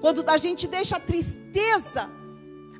Quando 0.01 0.29
a 0.29 0.37
gente 0.37 0.67
deixa 0.67 0.97
a 0.97 1.01
tristeza, 1.01 2.11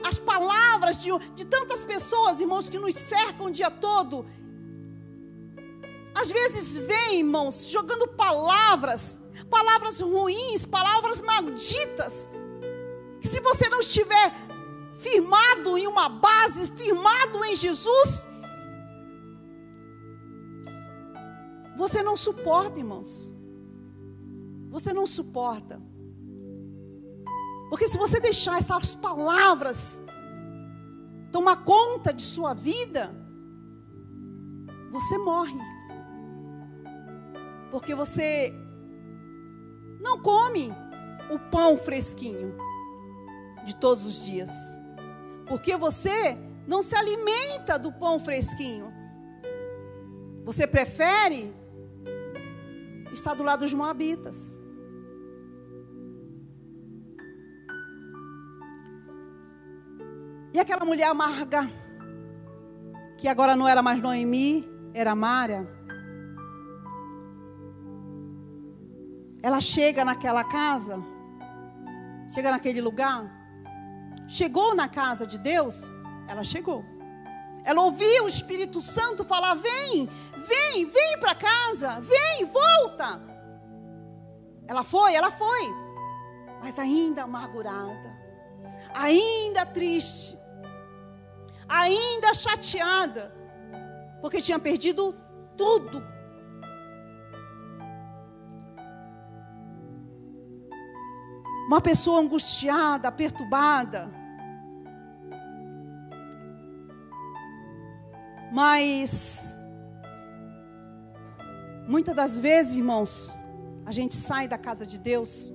as 0.05 0.19
palavras 0.19 1.01
de, 1.01 1.11
de 1.37 1.45
tantas 1.45 1.85
pessoas, 1.85 2.41
irmãos, 2.41 2.69
que 2.69 2.77
nos 2.77 2.97
cercam 2.97 3.47
o 3.47 3.51
dia 3.53 3.71
todo. 3.71 4.27
Às 6.13 6.33
vezes 6.33 6.77
vem, 6.77 7.19
irmãos, 7.19 7.67
jogando 7.67 8.09
palavras, 8.09 9.21
palavras 9.49 10.01
ruins, 10.01 10.65
palavras 10.65 11.21
malditas. 11.21 12.29
Se 13.23 13.39
você 13.39 13.69
não 13.69 13.79
estiver 13.79 14.35
firmado 14.99 15.79
em 15.79 15.87
uma 15.87 16.09
base, 16.09 16.69
firmado 16.73 17.45
em 17.45 17.55
Jesus, 17.55 18.27
Você 21.81 22.03
não 22.03 22.15
suporta, 22.15 22.79
irmãos. 22.79 23.33
Você 24.69 24.93
não 24.93 25.07
suporta. 25.07 25.81
Porque 27.71 27.89
se 27.89 27.97
você 27.97 28.21
deixar 28.21 28.59
essas 28.59 28.95
palavras 28.95 30.03
tomar 31.33 31.65
conta 31.65 32.13
de 32.13 32.21
sua 32.21 32.53
vida, 32.53 33.11
você 34.91 35.17
morre. 35.17 35.59
Porque 37.71 37.95
você 37.95 38.53
não 40.03 40.21
come 40.21 40.71
o 41.31 41.39
pão 41.51 41.79
fresquinho 41.79 42.59
de 43.65 43.75
todos 43.75 44.05
os 44.05 44.27
dias. 44.27 44.51
Porque 45.47 45.79
você 45.79 46.37
não 46.67 46.83
se 46.83 46.95
alimenta 46.95 47.79
do 47.79 47.91
pão 47.91 48.21
fresquinho. 48.21 48.93
Você 50.45 50.67
prefere 50.67 51.59
está 53.13 53.35
do 53.35 53.43
lado 53.43 53.61
dos 53.61 53.75
Moabitas. 53.75 54.61
E 60.53 60.59
aquela 60.59 60.85
mulher 60.85 61.09
amarga, 61.09 61.71
que 63.17 63.29
agora 63.29 63.55
não 63.55 63.69
era 63.69 63.83
mais 63.83 64.01
Noemi, 64.01 64.65
era 64.93 65.15
Mara. 65.15 65.69
Ela 69.43 69.61
chega 69.61 70.05
naquela 70.05 70.45
casa, 70.45 71.03
chega 72.29 72.51
naquele 72.51 72.81
lugar, 72.81 73.31
chegou 74.27 74.75
na 74.75 74.89
casa 74.89 75.27
de 75.27 75.39
Deus, 75.39 75.77
ela 76.29 76.45
chegou. 76.45 76.85
Ela 77.65 77.83
ouvia 77.83 78.25
o 78.25 78.29
Espírito 78.29 78.81
Santo 78.81 79.25
falar: 79.25 79.55
vem, 79.55 80.09
vem, 80.37 80.85
vem 80.87 81.19
para 81.19 81.35
casa, 81.35 82.01
vem, 82.01 82.45
volta. 82.45 83.21
Ela 84.67 84.85
foi, 84.85 85.15
ela 85.15 85.31
foi, 85.31 85.69
mas 86.63 86.79
ainda 86.79 87.25
amargurada, 87.25 88.17
ainda 88.95 89.67
triste, 89.67 90.39
ainda 91.69 92.35
chateada, 92.35 93.35
porque 94.21 94.41
tinha 94.41 94.59
perdido 94.59 95.15
tudo. 95.57 96.03
Uma 101.67 101.81
pessoa 101.81 102.21
angustiada, 102.21 103.13
perturbada, 103.13 104.20
Mas 108.53 109.57
muitas 111.87 112.15
das 112.15 112.41
vezes, 112.41 112.77
irmãos, 112.77 113.35
a 113.87 113.93
gente 113.93 114.15
sai 114.15 114.49
da 114.49 114.59
casa 114.59 114.85
de 114.87 114.99
Deus, 114.99 115.55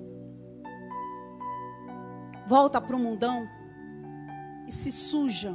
volta 2.46 2.80
para 2.80 2.96
o 2.96 2.98
mundão 2.98 3.48
e 4.66 4.72
se 4.72 4.90
suja 4.90 5.54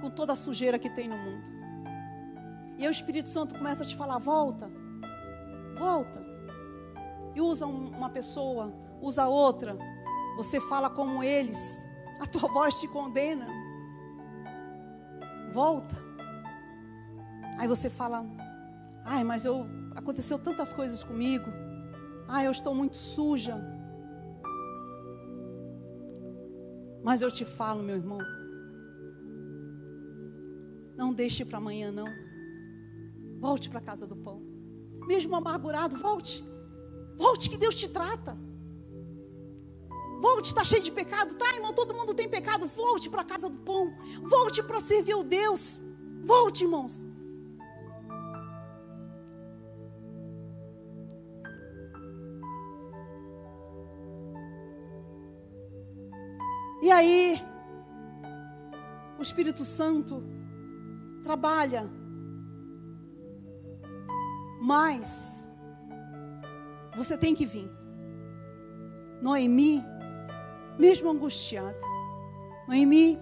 com 0.00 0.10
toda 0.10 0.32
a 0.32 0.36
sujeira 0.36 0.78
que 0.78 0.90
tem 0.90 1.08
no 1.08 1.16
mundo. 1.16 1.48
E 2.76 2.82
aí 2.82 2.88
o 2.88 2.90
Espírito 2.90 3.28
Santo 3.28 3.56
começa 3.56 3.82
a 3.82 3.86
te 3.86 3.96
falar: 3.96 4.18
volta, 4.18 4.70
volta. 5.76 6.26
E 7.34 7.40
usa 7.40 7.66
uma 7.66 8.10
pessoa, 8.10 8.72
usa 9.00 9.26
outra. 9.26 9.76
Você 10.36 10.60
fala 10.60 10.88
como 10.88 11.22
eles, 11.22 11.86
a 12.20 12.26
tua 12.26 12.48
voz 12.48 12.76
te 12.76 12.86
condena. 12.88 13.46
Volta. 15.52 16.07
Aí 17.58 17.68
você 17.68 17.90
fala: 17.90 18.24
"Ai, 19.04 19.22
mas 19.24 19.44
eu 19.44 19.66
aconteceu 19.94 20.38
tantas 20.38 20.72
coisas 20.72 21.02
comigo. 21.02 21.50
Ai, 22.26 22.46
eu 22.46 22.52
estou 22.52 22.74
muito 22.74 22.96
suja." 22.96 23.56
Mas 27.02 27.22
eu 27.22 27.30
te 27.30 27.44
falo, 27.44 27.82
meu 27.82 27.96
irmão, 27.96 28.18
não 30.96 31.12
deixe 31.12 31.44
para 31.44 31.58
amanhã 31.58 31.90
não. 31.90 32.08
Volte 33.40 33.70
para 33.70 33.78
a 33.78 33.82
casa 33.82 34.06
do 34.06 34.16
pão. 34.16 34.42
Mesmo 35.06 35.34
amargurado, 35.34 35.96
volte. 35.96 36.44
Volte 37.16 37.48
que 37.48 37.56
Deus 37.56 37.76
te 37.76 37.88
trata. 37.88 38.36
Volte, 40.20 40.46
está 40.46 40.64
cheio 40.64 40.82
de 40.82 40.90
pecado, 40.90 41.34
tá, 41.36 41.54
irmão? 41.54 41.72
Todo 41.72 41.94
mundo 41.94 42.12
tem 42.12 42.28
pecado. 42.28 42.66
Volte 42.66 43.08
para 43.08 43.22
a 43.22 43.24
casa 43.24 43.48
do 43.48 43.58
pão. 43.58 43.94
Volte 44.24 44.62
para 44.62 44.80
servir 44.80 45.14
o 45.14 45.22
Deus. 45.22 45.80
Volte, 46.24 46.64
irmãos. 46.64 47.06
E 56.88 56.90
aí, 56.90 57.44
o 59.18 59.20
Espírito 59.20 59.62
Santo 59.62 60.24
trabalha. 61.22 61.86
Mas 64.58 65.46
você 66.96 67.14
tem 67.14 67.34
que 67.34 67.44
vir. 67.44 67.70
Noemi, 69.20 69.84
mesmo 70.78 71.10
angustiada. 71.10 71.78
Noemi, 72.66 73.20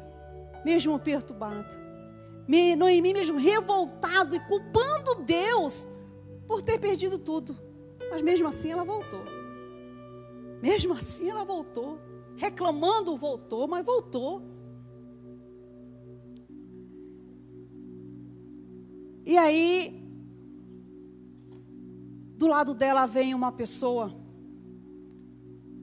mesmo 0.64 0.96
perturbada. 1.00 1.76
Noemi, 2.78 3.12
mesmo 3.12 3.36
revoltado 3.36 4.36
e 4.36 4.40
culpando 4.46 5.24
Deus 5.24 5.88
por 6.46 6.62
ter 6.62 6.78
perdido 6.78 7.18
tudo. 7.18 7.58
Mas 8.12 8.22
mesmo 8.22 8.46
assim 8.46 8.70
ela 8.70 8.84
voltou. 8.84 9.24
Mesmo 10.62 10.92
assim 10.94 11.30
ela 11.30 11.44
voltou. 11.44 11.98
Reclamando, 12.36 13.16
voltou, 13.16 13.66
mas 13.66 13.84
voltou. 13.84 14.42
E 19.24 19.36
aí, 19.36 20.06
do 22.36 22.46
lado 22.46 22.74
dela 22.74 23.06
vem 23.06 23.34
uma 23.34 23.50
pessoa 23.50 24.14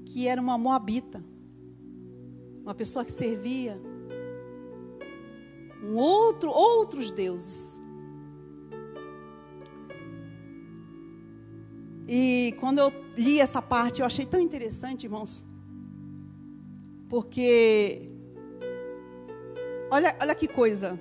que 0.06 0.28
era 0.28 0.39
uma 0.39 0.58
moabita. 0.58 1.24
Uma 2.62 2.74
pessoa 2.74 3.04
que 3.04 3.12
servia 3.12 3.82
um 5.84 5.97
outro, 5.97 6.49
outros 6.49 7.12
deuses. 7.12 7.82
E 12.08 12.56
quando 12.60 12.80
eu 12.80 12.93
li 13.18 13.39
essa 13.39 13.62
parte, 13.62 13.99
eu 13.99 14.06
achei 14.06 14.26
tão 14.26 14.39
interessante, 14.39 15.04
irmãos. 15.06 15.45
Porque 17.14 18.09
olha, 19.91 20.18
olha 20.20 20.34
que 20.34 20.47
coisa. 20.47 20.99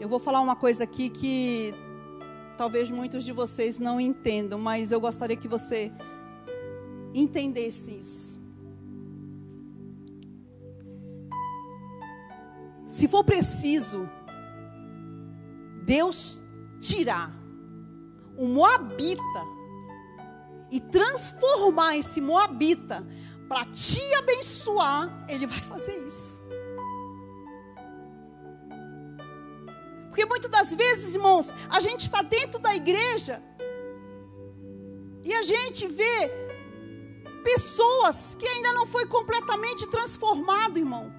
Eu 0.00 0.08
vou 0.08 0.18
falar 0.18 0.40
uma 0.40 0.56
coisa 0.56 0.82
aqui 0.82 1.08
que 1.08 1.72
talvez 2.58 2.90
muitos 2.90 3.24
de 3.24 3.30
vocês 3.30 3.78
não 3.78 4.00
entendam, 4.00 4.58
mas 4.58 4.90
eu 4.90 5.00
gostaria 5.00 5.36
que 5.36 5.46
você 5.46 5.92
entendesse 7.14 7.96
isso. 8.00 8.40
Se 12.84 13.06
for 13.06 13.22
preciso, 13.22 14.10
Deus 15.84 16.42
tirar 16.80 17.32
um 18.36 18.52
moabita 18.52 19.22
e 20.68 20.80
transformar 20.80 21.96
esse 21.96 22.20
moabita 22.20 23.06
para 23.52 23.66
te 23.66 24.02
abençoar, 24.14 25.26
ele 25.28 25.46
vai 25.46 25.58
fazer 25.58 25.94
isso. 26.06 26.42
Porque 30.08 30.24
muitas 30.24 30.50
das 30.50 30.72
vezes, 30.72 31.14
irmãos, 31.14 31.54
a 31.68 31.78
gente 31.80 32.04
está 32.04 32.22
dentro 32.22 32.58
da 32.58 32.74
igreja 32.74 33.42
e 35.22 35.34
a 35.34 35.42
gente 35.42 35.86
vê 35.86 36.30
pessoas 37.44 38.34
que 38.34 38.48
ainda 38.48 38.72
não 38.72 38.86
foi 38.86 39.04
completamente 39.04 39.86
transformado, 39.86 40.78
irmão. 40.78 41.12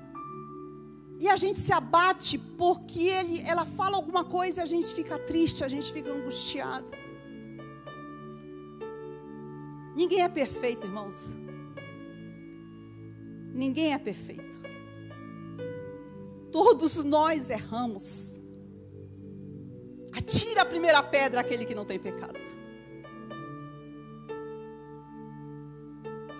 E 1.19 1.29
a 1.29 1.35
gente 1.35 1.59
se 1.59 1.71
abate 1.71 2.39
porque 2.39 3.09
ele, 3.09 3.47
ela 3.47 3.63
fala 3.63 3.95
alguma 3.95 4.25
coisa 4.25 4.61
e 4.61 4.63
a 4.63 4.65
gente 4.65 4.91
fica 4.91 5.19
triste, 5.19 5.63
a 5.63 5.67
gente 5.67 5.93
fica 5.93 6.11
angustiado. 6.11 6.87
Ninguém 9.95 10.23
é 10.23 10.29
perfeito, 10.29 10.87
irmãos. 10.87 11.42
Ninguém 13.53 13.93
é 13.93 13.99
perfeito. 13.99 14.61
Todos 16.51 17.03
nós 17.03 17.49
erramos. 17.49 18.43
Atira 20.15 20.61
a 20.63 20.65
primeira 20.65 21.01
pedra 21.03 21.41
aquele 21.41 21.65
que 21.65 21.75
não 21.75 21.85
tem 21.85 21.99
pecado. 21.99 22.39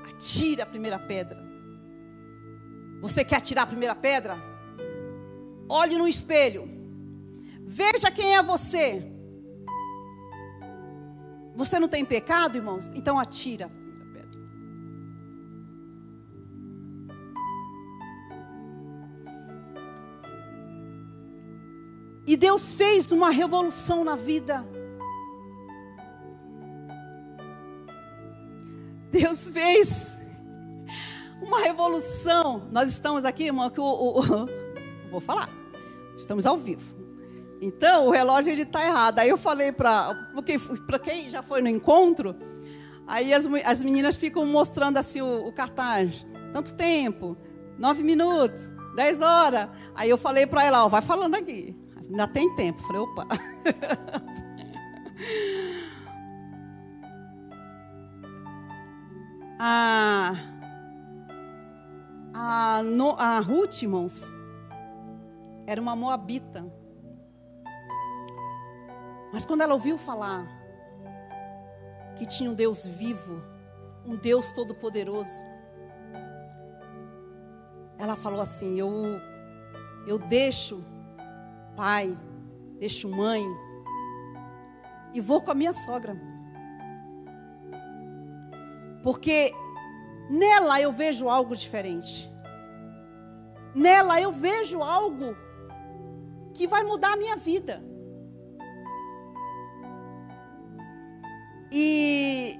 Atira 0.09 0.63
a 0.63 0.65
primeira 0.65 0.97
pedra. 0.97 1.43
Você 3.01 3.23
quer 3.23 3.37
atirar 3.37 3.63
a 3.63 3.67
primeira 3.67 3.95
pedra? 3.95 4.35
Olhe 5.69 5.97
no 5.97 6.07
espelho. 6.07 6.69
Veja 7.65 8.11
quem 8.11 8.35
é 8.35 8.41
você. 8.43 9.03
Você 11.55 11.79
não 11.79 11.87
tem 11.87 12.03
pecado, 12.03 12.57
irmãos? 12.57 12.91
Então 12.95 13.19
atira. 13.19 13.69
Deus 22.43 22.73
fez 22.73 23.09
uma 23.09 23.29
revolução 23.29 24.03
na 24.03 24.17
vida. 24.17 24.67
Deus 29.09 29.49
fez 29.49 30.17
uma 31.41 31.61
revolução. 31.61 32.67
Nós 32.69 32.89
estamos 32.89 33.23
aqui, 33.23 33.45
irmão, 33.45 33.69
que 33.69 33.79
o, 33.79 33.85
o, 33.85 34.19
o 34.19 34.49
vou 35.09 35.21
falar. 35.21 35.49
Estamos 36.17 36.45
ao 36.45 36.57
vivo. 36.57 36.83
Então, 37.61 38.07
o 38.07 38.11
relógio 38.11 38.51
ele 38.51 38.63
está 38.63 38.85
errado. 38.85 39.19
Aí 39.19 39.29
eu 39.29 39.37
falei 39.37 39.71
para 39.71 40.13
para 40.85 40.99
quem 40.99 41.29
já 41.29 41.41
foi 41.41 41.61
no 41.61 41.69
encontro, 41.69 42.35
aí 43.07 43.33
as, 43.33 43.45
as 43.63 43.81
meninas 43.81 44.17
ficam 44.17 44.45
mostrando 44.45 44.97
assim 44.97 45.21
o, 45.21 45.47
o 45.47 45.53
cartaz. 45.53 46.25
Tanto 46.51 46.73
tempo, 46.73 47.37
nove 47.77 48.03
minutos, 48.03 48.69
dez 48.97 49.21
horas. 49.21 49.69
Aí 49.95 50.09
eu 50.09 50.17
falei 50.17 50.45
para 50.45 50.65
ela, 50.65 50.83
ó, 50.83 50.89
vai 50.89 51.01
falando 51.01 51.35
aqui. 51.35 51.81
Ainda 52.13 52.27
tem 52.27 52.53
tempo. 52.53 52.79
Falei, 52.83 53.01
opa. 53.01 53.25
a, 59.59 60.33
a, 62.31 62.83
no, 62.83 63.15
a 63.17 63.39
Ruth, 63.39 63.81
irmãos, 63.81 64.31
era 65.65 65.81
uma 65.81 65.95
moabita. 65.95 66.63
Mas 69.33 69.43
quando 69.43 69.61
ela 69.61 69.73
ouviu 69.73 69.97
falar 69.97 70.45
que 72.15 72.27
tinha 72.27 72.51
um 72.51 72.53
Deus 72.53 72.85
vivo, 72.85 73.41
um 74.05 74.15
Deus 74.15 74.51
todo-poderoso, 74.51 75.43
ela 77.97 78.15
falou 78.15 78.39
assim: 78.39 78.79
Eu, 78.79 79.19
eu 80.05 80.19
deixo 80.19 80.92
pai, 81.75 82.17
deixo 82.79 83.09
mãe 83.09 83.45
e 85.13 85.21
vou 85.21 85.41
com 85.41 85.51
a 85.51 85.55
minha 85.55 85.73
sogra. 85.73 86.19
Porque 89.01 89.53
nela 90.29 90.81
eu 90.81 90.91
vejo 90.91 91.29
algo 91.29 91.55
diferente. 91.55 92.31
Nela 93.75 94.21
eu 94.21 94.31
vejo 94.31 94.81
algo 94.81 95.35
que 96.53 96.67
vai 96.67 96.83
mudar 96.83 97.13
a 97.13 97.17
minha 97.17 97.35
vida. 97.35 97.83
E, 101.71 102.59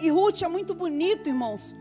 e 0.00 0.10
Ruth 0.10 0.42
é 0.42 0.48
muito 0.48 0.74
bonito, 0.74 1.28
irmãos. 1.28 1.76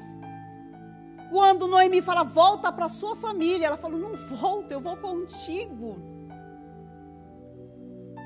Quando 1.30 1.68
Noemi 1.68 2.02
fala, 2.02 2.24
volta 2.24 2.72
para 2.72 2.88
sua 2.88 3.16
família, 3.16 3.68
ela 3.68 3.78
falou, 3.78 4.00
não 4.00 4.16
volta, 4.16 4.74
eu 4.74 4.80
vou 4.80 4.96
contigo. 4.98 5.98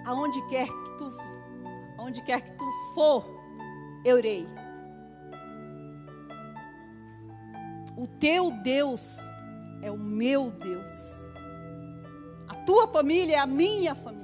Aonde 0.05 0.41
quer 0.49 0.67
que 0.67 0.97
tu, 0.97 1.11
aonde 1.97 2.21
quer 2.23 2.41
que 2.41 2.53
tu 2.53 2.65
for, 2.93 3.25
eu 4.05 4.19
irei. 4.19 4.47
O 7.97 8.07
teu 8.07 8.51
Deus 8.63 9.17
é 9.81 9.91
o 9.91 9.97
meu 9.97 10.51
Deus. 10.51 10.93
A 12.47 12.55
tua 12.65 12.87
família 12.87 13.35
é 13.35 13.39
a 13.39 13.47
minha 13.47 13.95
família. 13.95 14.21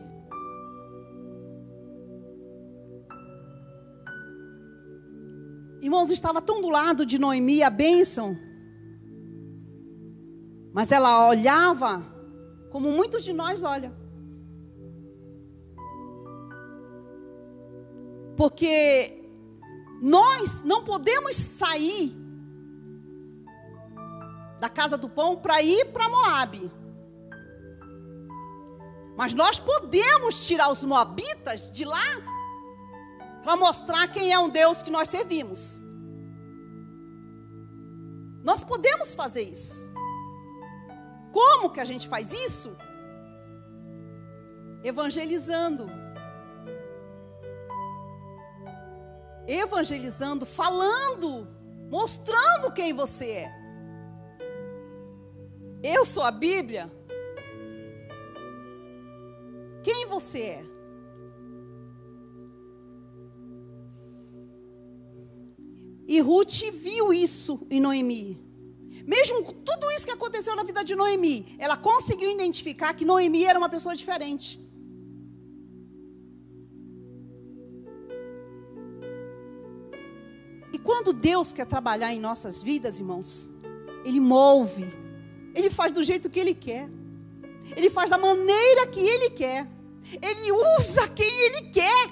Irmãos, 5.82 6.11
estava 6.11 6.41
tão 6.41 6.61
do 6.61 6.69
lado 6.69 7.05
de 7.05 7.17
Noemi 7.17 7.63
a 7.63 7.69
bênção. 7.69 8.46
Mas 10.78 10.91
ela 10.91 11.28
olhava 11.28 12.05
como 12.69 12.91
muitos 12.91 13.23
de 13.23 13.34
nós 13.34 13.63
olham. 13.63 13.91
Porque 18.36 19.28
nós 19.99 20.61
não 20.63 20.84
podemos 20.84 21.36
sair 21.36 22.15
da 24.59 24.69
casa 24.69 24.99
do 24.99 25.09
pão 25.09 25.36
para 25.36 25.63
ir 25.63 25.86
para 25.86 26.09
Moabe. 26.09 26.71
Mas 29.17 29.34
nós 29.34 29.59
podemos 29.59 30.45
tirar 30.45 30.71
os 30.71 30.84
moabitas 30.84 31.71
de 31.71 31.86
lá 31.86 32.21
para 33.41 33.57
mostrar 33.57 34.09
quem 34.09 34.32
é 34.32 34.38
um 34.38 34.47
Deus 34.47 34.84
que 34.84 34.91
nós 34.91 35.09
servimos. 35.09 35.82
Nós 38.43 38.63
podemos 38.63 39.15
fazer 39.15 39.41
isso. 39.41 39.96
Como 41.38 41.69
que 41.69 41.79
a 41.79 41.85
gente 41.85 42.07
faz 42.07 42.33
isso? 42.33 42.75
Evangelizando. 44.83 45.88
Evangelizando, 49.45 50.47
falando, 50.47 51.47
mostrando 51.91 52.73
quem 52.73 52.91
você 52.91 53.29
é. 53.43 53.51
Eu 55.83 56.03
sou 56.05 56.23
a 56.23 56.31
Bíblia. 56.31 56.91
Quem 59.83 60.07
você 60.07 60.41
é? 60.41 60.65
E 66.07 66.19
Ruth 66.19 66.63
viu 66.73 67.13
isso 67.13 67.59
em 67.69 67.79
Noemi. 67.79 68.46
Mesmo 69.08 69.41
tudo 69.53 69.89
isso 69.91 70.05
que 70.05 70.12
aconteceu 70.12 70.53
na 70.53 70.64
vida 70.64 70.84
de 70.84 70.93
Noemi, 70.93 71.55
ela 71.58 71.78
conseguiu 71.78 72.30
identificar 72.30 72.93
que 72.93 73.05
Noemi 73.05 73.45
era 73.45 73.58
uma 73.58 73.70
pessoa 73.70 73.95
diferente. 73.95 74.60
E 80.74 80.78
quando 80.78 81.14
Deus 81.14 81.53
quer 81.53 81.66
trabalhar 81.66 82.14
em 82.14 82.20
nossas 82.20 82.62
vidas, 82.62 82.99
irmãos, 82.99 83.49
Ele 84.03 84.20
move, 84.20 84.86
Ele 85.55 85.70
faz 85.70 85.93
do 85.93 86.03
jeito 86.03 86.30
que 86.30 86.41
Ele 86.41 86.53
quer, 86.53 86.89
Ele 87.78 87.89
faz 87.89 88.10
da 88.10 88.18
maneira 88.18 88.88
que 88.88 88.99
Ele 88.99 89.30
quer, 89.30 89.66
Ele 90.22 90.51
usa 90.51 91.08
quem 91.08 91.34
Ele 91.45 91.62
quer. 91.70 92.10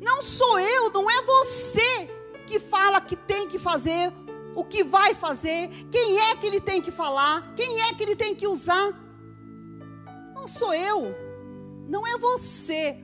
Não 0.00 0.22
sou 0.22 0.58
eu, 0.58 0.90
não 0.92 1.10
é 1.10 1.22
você 1.22 2.10
que 2.46 2.58
fala 2.58 3.02
que 3.02 3.14
tem 3.14 3.48
que 3.48 3.58
fazer, 3.58 4.10
o 4.54 4.64
que 4.64 4.82
vai 4.84 5.14
fazer, 5.14 5.68
quem 5.90 6.18
é 6.18 6.36
que 6.36 6.46
ele 6.46 6.60
tem 6.60 6.80
que 6.80 6.90
falar, 6.90 7.54
quem 7.54 7.82
é 7.82 7.94
que 7.94 8.02
ele 8.02 8.16
tem 8.16 8.34
que 8.34 8.46
usar. 8.46 8.92
Não 10.34 10.46
sou 10.46 10.72
eu, 10.74 11.14
não 11.88 12.06
é 12.06 12.18
você. 12.18 12.98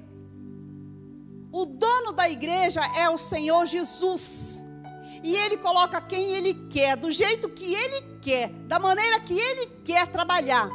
O 1.52 1.64
dono 1.64 2.12
da 2.12 2.28
igreja 2.28 2.80
é 2.96 3.08
o 3.08 3.16
Senhor 3.16 3.66
Jesus. 3.66 4.64
E 5.22 5.34
ele 5.34 5.56
coloca 5.56 6.00
quem 6.00 6.34
ele 6.34 6.54
quer, 6.68 6.96
do 6.96 7.10
jeito 7.10 7.48
que 7.48 7.74
ele 7.74 8.18
quer, 8.20 8.50
da 8.66 8.78
maneira 8.78 9.20
que 9.20 9.38
ele 9.38 9.66
quer 9.84 10.06
trabalhar. 10.06 10.68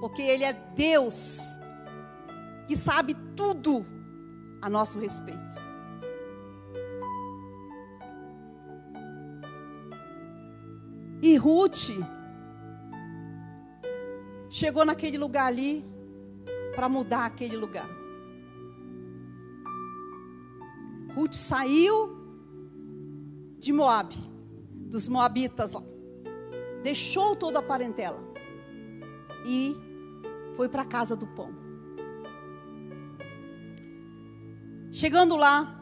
Porque 0.00 0.22
ele 0.22 0.44
é 0.44 0.52
Deus 0.52 1.40
que 2.66 2.76
sabe 2.76 3.14
tudo 3.34 3.86
a 4.60 4.68
nosso 4.68 4.98
respeito. 4.98 5.67
E 11.20 11.36
Ruth 11.36 11.90
chegou 14.48 14.84
naquele 14.84 15.18
lugar 15.18 15.46
ali 15.46 15.84
para 16.74 16.88
mudar 16.88 17.26
aquele 17.26 17.56
lugar. 17.56 17.88
Ruth 21.14 21.34
saiu 21.34 22.16
de 23.58 23.72
Moab, 23.72 24.14
dos 24.72 25.08
moabitas 25.08 25.72
lá. 25.72 25.82
Deixou 26.82 27.34
toda 27.34 27.58
a 27.58 27.62
parentela 27.62 28.22
e 29.44 29.76
foi 30.54 30.68
para 30.68 30.82
a 30.82 30.86
casa 30.86 31.16
do 31.16 31.26
pão. 31.26 31.52
Chegando 34.92 35.36
lá, 35.36 35.80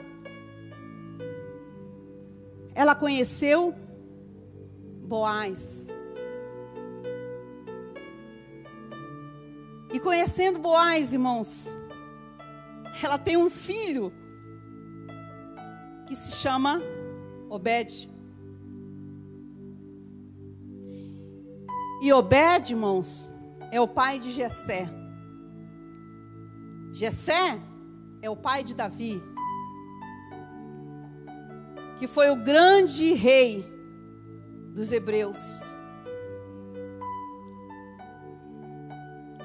ela 2.75 2.95
conheceu 2.95 3.75
Boaz. 5.07 5.89
E 9.93 10.01
conhecendo 10.01 10.59
Boaz, 10.59 11.13
irmãos, 11.13 11.69
ela 13.03 13.17
tem 13.17 13.37
um 13.37 13.49
filho 13.49 14.13
que 16.07 16.15
se 16.15 16.37
chama 16.37 16.83
Obed. 17.49 18.11
E 22.03 22.13
Obed, 22.13 22.73
irmãos, 22.73 23.31
é 23.71 23.81
o 23.81 23.89
pai 23.89 24.19
de 24.19 24.31
Jessé. 24.31 24.89
Jessé 26.93 27.61
é 28.23 28.29
o 28.29 28.37
pai 28.37 28.65
de 28.65 28.75
Davi, 28.75 29.23
que 31.99 32.07
foi 32.07 32.29
o 32.31 32.37
grande 32.37 33.13
rei 33.13 33.76
dos 34.77 34.93
hebreus. 34.93 35.39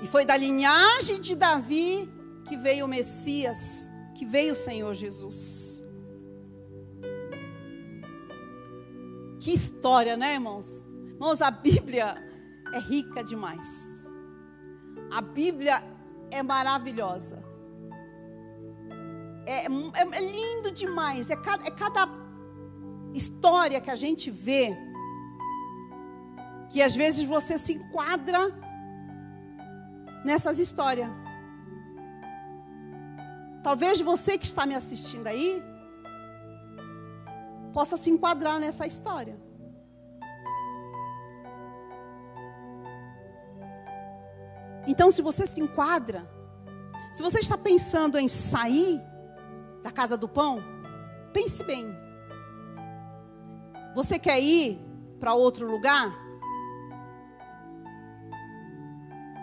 E 0.04 0.08
foi 0.08 0.26
da 0.26 0.36
linhagem 0.36 1.22
de 1.22 1.38
Davi 1.38 2.12
que 2.48 2.58
veio 2.58 2.86
o 2.86 2.88
Messias, 2.88 3.90
que 4.14 4.26
veio 4.26 4.52
o 4.52 4.58
Senhor 4.58 4.94
Jesus. 4.94 5.86
Que 9.40 9.54
história, 9.54 10.18
né, 10.18 10.34
irmãos? 10.34 10.86
Irmãos, 11.14 11.42
a 11.42 11.50
Bíblia 11.50 12.08
é 12.74 12.80
rica 12.80 13.24
demais. 13.24 14.06
A 15.10 15.22
Bíblia 15.22 15.82
é 16.30 16.44
maravilhosa. 16.44 17.42
É, 19.46 19.66
é, 19.66 20.02
é 20.12 20.22
lindo 20.22 20.72
demais. 20.72 21.30
É 21.30 21.38
cada, 21.38 21.66
é 21.66 21.72
cada 21.72 22.10
história 23.14 23.80
que 23.80 23.90
a 23.90 23.96
gente 23.96 24.30
vê 24.30 24.91
que 26.72 26.82
às 26.82 26.96
vezes 26.96 27.24
você 27.24 27.58
se 27.58 27.74
enquadra 27.74 28.40
nessas 30.24 30.58
histórias. 30.58 31.10
Talvez 33.62 34.00
você 34.00 34.38
que 34.38 34.46
está 34.46 34.66
me 34.66 34.74
assistindo 34.74 35.28
aí 35.28 35.62
possa 37.74 37.98
se 37.98 38.10
enquadrar 38.10 38.60
nessa 38.60 38.88
história. 38.88 39.38
Então, 44.88 45.12
se 45.12 45.22
você 45.22 45.46
se 45.46 45.62
enquadra, 45.62 46.28
se 47.12 47.22
você 47.22 47.40
está 47.40 47.58
pensando 47.58 48.18
em 48.18 48.28
sair 48.28 49.02
da 49.84 49.92
casa 49.92 50.18
do 50.18 50.28
pão, 50.28 50.60
pense 51.34 51.64
bem. 51.64 51.86
Você 53.94 54.18
quer 54.18 54.40
ir 54.42 54.80
para 55.20 55.34
outro 55.34 55.70
lugar? 55.70 56.21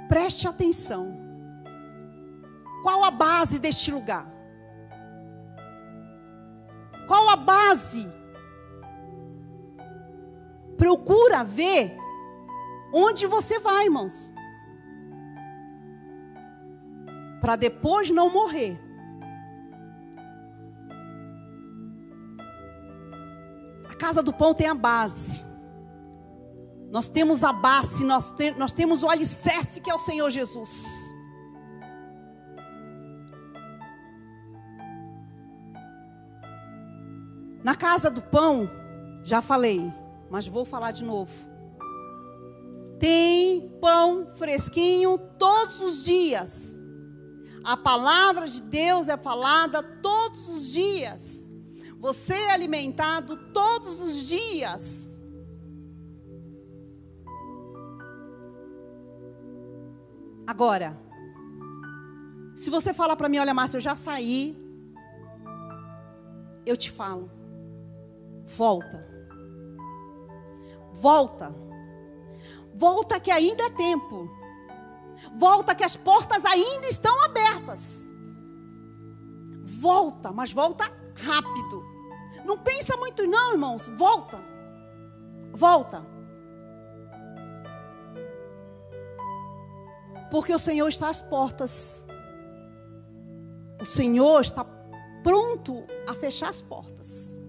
Preste 0.08 0.48
atenção. 0.48 1.16
Qual 2.82 3.04
a 3.04 3.10
base 3.10 3.58
deste 3.58 3.90
lugar? 3.90 4.26
Qual 7.06 7.28
a 7.28 7.36
base? 7.36 8.08
Procura 10.76 11.42
ver 11.42 11.96
onde 12.92 13.26
você 13.26 13.58
vai, 13.58 13.84
irmãos. 13.84 14.32
Para 17.40 17.56
depois 17.56 18.10
não 18.10 18.30
morrer. 18.30 18.78
A 23.90 23.94
casa 23.96 24.22
do 24.22 24.32
pão 24.32 24.54
tem 24.54 24.68
a 24.68 24.74
base. 24.74 25.47
Nós 26.90 27.08
temos 27.08 27.44
a 27.44 27.52
base, 27.52 28.04
nós, 28.04 28.32
te, 28.32 28.50
nós 28.52 28.72
temos 28.72 29.02
o 29.02 29.08
alicerce 29.08 29.80
que 29.80 29.90
é 29.90 29.94
o 29.94 29.98
Senhor 29.98 30.30
Jesus. 30.30 30.86
Na 37.62 37.76
casa 37.76 38.10
do 38.10 38.22
pão, 38.22 38.70
já 39.22 39.42
falei, 39.42 39.92
mas 40.30 40.46
vou 40.46 40.64
falar 40.64 40.92
de 40.92 41.04
novo. 41.04 41.32
Tem 42.98 43.68
pão 43.80 44.26
fresquinho 44.36 45.18
todos 45.38 45.80
os 45.80 46.04
dias. 46.04 46.82
A 47.62 47.76
palavra 47.76 48.48
de 48.48 48.62
Deus 48.62 49.08
é 49.08 49.16
falada 49.18 49.82
todos 49.82 50.48
os 50.48 50.72
dias. 50.72 51.50
Você 51.98 52.32
é 52.32 52.52
alimentado 52.52 53.36
todos 53.52 54.00
os 54.00 54.26
dias. 54.26 55.07
Agora, 60.48 60.98
se 62.56 62.70
você 62.70 62.94
falar 62.94 63.16
para 63.16 63.28
mim, 63.28 63.36
olha, 63.36 63.52
Márcia, 63.52 63.76
eu 63.76 63.82
já 63.82 63.94
saí, 63.94 64.56
eu 66.64 66.74
te 66.74 66.90
falo, 66.90 67.30
volta. 68.46 69.06
Volta. 70.94 71.54
Volta 72.74 73.20
que 73.20 73.30
ainda 73.30 73.64
é 73.64 73.70
tempo. 73.70 74.26
Volta 75.38 75.74
que 75.74 75.84
as 75.84 75.96
portas 75.96 76.42
ainda 76.46 76.86
estão 76.86 77.22
abertas. 77.24 78.10
Volta, 79.66 80.32
mas 80.32 80.50
volta 80.50 80.90
rápido. 81.14 81.84
Não 82.46 82.56
pensa 82.56 82.96
muito 82.96 83.26
não, 83.26 83.52
irmãos. 83.52 83.86
Volta. 83.98 84.42
Volta. 85.52 86.17
Porque 90.30 90.54
o 90.54 90.58
Senhor 90.58 90.88
está 90.88 91.08
às 91.08 91.22
portas. 91.22 92.04
O 93.80 93.86
Senhor 93.86 94.40
está 94.40 94.64
pronto 95.22 95.84
a 96.06 96.14
fechar 96.14 96.48
as 96.48 96.60
portas. 96.60 97.40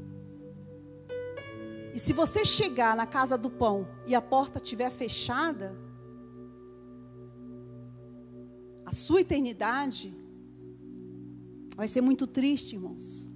E 1.93 1.99
se 1.99 2.13
você 2.13 2.45
chegar 2.45 2.95
na 2.95 3.05
casa 3.05 3.38
do 3.38 3.49
pão 3.49 3.88
e 4.05 4.15
a 4.15 4.21
porta 4.21 4.59
estiver 4.59 4.89
fechada, 4.89 5.75
a 8.86 8.93
sua 8.93 9.21
eternidade 9.21 10.15
vai 11.75 11.88
ser 11.88 12.01
muito 12.01 12.27
triste, 12.27 12.75
irmãos. 12.75 13.30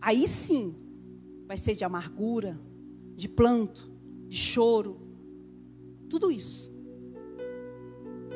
Aí 0.00 0.28
sim, 0.28 0.74
vai 1.46 1.56
ser 1.56 1.74
de 1.74 1.84
amargura, 1.84 2.58
de 3.16 3.28
planto, 3.28 3.90
de 4.28 4.36
choro, 4.36 5.00
tudo 6.08 6.30
isso. 6.30 6.77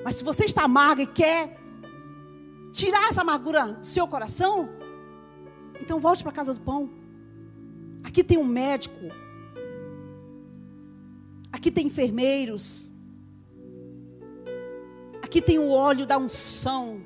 Mas 0.05 0.15
se 0.15 0.25
você 0.25 0.45
está 0.45 0.65
amargo 0.65 1.03
e 1.03 1.07
quer 1.07 1.59
tirar 2.73 3.09
essa 3.09 3.21
amargura 3.21 3.67
do 3.67 3.87
seu 3.87 4.07
coração, 4.09 4.69
então 5.81 6.01
volte 6.01 6.23
para 6.23 6.33
a 6.33 6.35
casa 6.35 6.55
do 6.55 6.61
pão. 6.61 6.91
Aqui 8.05 8.25
tem 8.25 8.39
um 8.39 8.45
médico. 8.45 9.09
Aqui 11.53 11.71
tem 11.71 11.87
enfermeiros. 11.87 12.91
Aqui 15.23 15.41
tem 15.41 15.59
o 15.59 15.69
óleo 15.71 16.07
da 16.07 16.19
unção. 16.19 17.03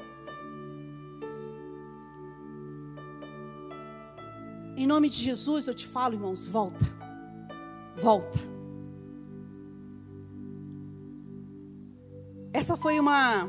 Em 4.76 4.86
nome 4.86 5.08
de 5.08 5.16
Jesus 5.16 5.68
eu 5.68 5.74
te 5.74 5.86
falo, 5.86 6.14
irmãos, 6.14 6.46
volta. 6.46 6.84
Volta. 7.96 8.55
Essa 12.56 12.74
foi 12.74 12.98
uma 12.98 13.48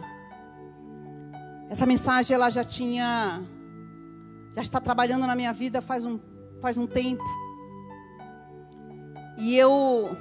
essa 1.69 1.85
mensagem 1.85 2.35
ela 2.35 2.49
já 2.49 2.63
tinha 2.63 3.41
já 4.51 4.61
está 4.61 4.81
trabalhando 4.81 5.25
na 5.25 5.33
minha 5.33 5.53
vida 5.53 5.81
faz 5.81 6.05
um 6.05 6.19
faz 6.59 6.77
um 6.77 6.85
tempo. 6.85 7.23
E 9.37 9.55
eu 9.55 10.15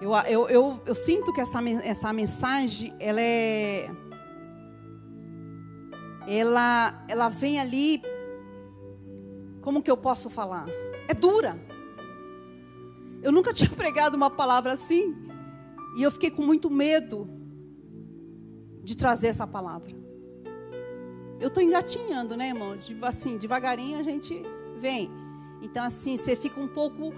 Eu, 0.00 0.14
eu, 0.14 0.48
eu, 0.48 0.80
eu, 0.86 0.94
sinto 0.94 1.30
que 1.30 1.42
essa, 1.42 1.62
essa 1.84 2.10
mensagem, 2.10 2.94
ela 2.98 3.20
é. 3.20 3.90
Ela, 6.26 7.04
ela 7.06 7.28
vem 7.28 7.60
ali. 7.60 8.02
Como 9.60 9.82
que 9.82 9.90
eu 9.90 9.98
posso 9.98 10.30
falar? 10.30 10.66
É 11.06 11.12
dura. 11.12 11.60
Eu 13.22 13.30
nunca 13.30 13.52
tinha 13.58 13.68
pregado 13.68 14.16
uma 14.16 14.30
palavra 14.30 14.72
assim. 14.72 15.29
E 15.96 16.02
eu 16.02 16.10
fiquei 16.10 16.30
com 16.30 16.42
muito 16.42 16.70
medo 16.70 17.28
de 18.82 18.96
trazer 18.96 19.28
essa 19.28 19.46
palavra. 19.46 19.92
Eu 21.38 21.48
estou 21.48 21.62
engatinhando, 21.62 22.36
né, 22.36 22.48
irmão? 22.48 22.76
Assim, 23.02 23.38
devagarinho 23.38 23.98
a 23.98 24.02
gente 24.02 24.42
vem. 24.78 25.10
Então, 25.62 25.84
assim, 25.84 26.16
você 26.16 26.36
fica 26.36 26.60
um 26.60 26.68
pouco 26.68 27.12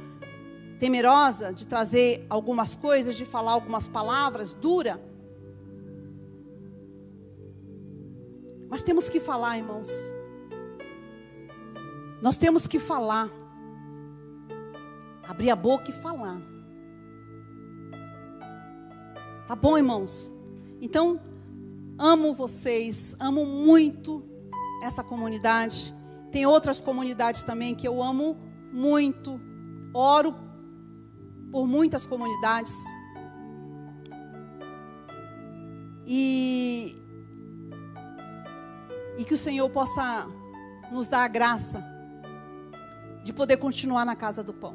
temerosa 0.79 1.53
de 1.53 1.67
trazer 1.67 2.27
algumas 2.29 2.75
coisas, 2.75 3.17
de 3.17 3.25
falar 3.25 3.53
algumas 3.53 3.89
palavras, 3.89 4.53
dura. 4.53 5.01
Mas 8.69 8.83
temos 8.83 9.09
que 9.09 9.21
falar, 9.21 9.59
irmãos. 9.59 9.89
Nós 12.21 12.37
temos 12.37 12.67
que 12.67 12.79
falar. 12.79 13.29
Abrir 15.25 15.51
a 15.51 15.57
boca 15.57 15.91
e 15.91 15.93
falar. 15.93 16.52
Tá 19.47 19.57
bom, 19.57 19.77
irmãos? 19.77 20.33
Então, 20.81 21.21
amo 21.99 22.33
vocês, 22.33 23.17
amo 23.19 23.45
muito 23.45 24.25
essa 24.83 25.03
comunidade. 25.03 25.93
Tem 26.31 26.47
outras 26.47 26.81
comunidades 26.81 27.43
também 27.43 27.75
que 27.75 27.87
eu 27.87 28.01
amo 28.01 28.37
muito. 28.73 29.41
Oro 29.93 30.35
por 31.51 31.67
muitas 31.67 32.07
comunidades. 32.07 32.75
E, 36.07 36.97
e 39.19 39.25
que 39.25 39.35
o 39.35 39.37
Senhor 39.37 39.69
possa 39.71 40.27
nos 40.91 41.09
dar 41.09 41.25
a 41.25 41.29
graça 41.29 41.85
de 43.25 43.33
poder 43.33 43.57
continuar 43.57 44.05
na 44.05 44.15
casa 44.15 44.43
do 44.43 44.53
pão. 44.53 44.75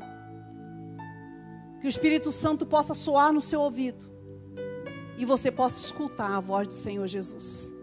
Que 1.79 1.87
o 1.87 1.89
Espírito 1.89 2.33
Santo 2.33 2.65
possa 2.65 2.93
soar 2.93 3.31
no 3.31 3.39
seu 3.39 3.61
ouvido 3.61 4.16
e 5.17 5.25
você 5.25 5.51
possa 5.51 5.83
escutar 5.83 6.35
a 6.35 6.39
voz 6.39 6.67
do 6.67 6.73
Senhor 6.73 7.07
Jesus. 7.07 7.75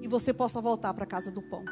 E 0.00 0.08
você 0.08 0.32
possa 0.32 0.60
voltar 0.60 0.92
para 0.94 1.04
a 1.04 1.06
casa 1.06 1.30
do 1.30 1.42
pão. 1.42 1.64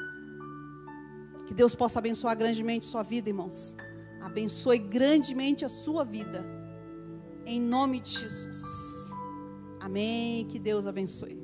Que 1.47 1.55
Deus 1.55 1.75
possa 1.75 1.99
abençoar 1.99 2.37
grandemente 2.37 2.87
sua 2.87 3.03
vida, 3.03 3.29
irmãos 3.29 3.77
abençoe 4.23 4.79
grandemente 4.79 5.65
a 5.65 5.69
sua 5.69 6.05
vida. 6.05 6.45
Em 7.45 7.61
nome 7.61 8.01
de 8.01 8.11
Jesus. 8.11 9.11
Amém. 9.81 10.47
Que 10.47 10.59
Deus 10.59 10.87
abençoe. 10.87 11.42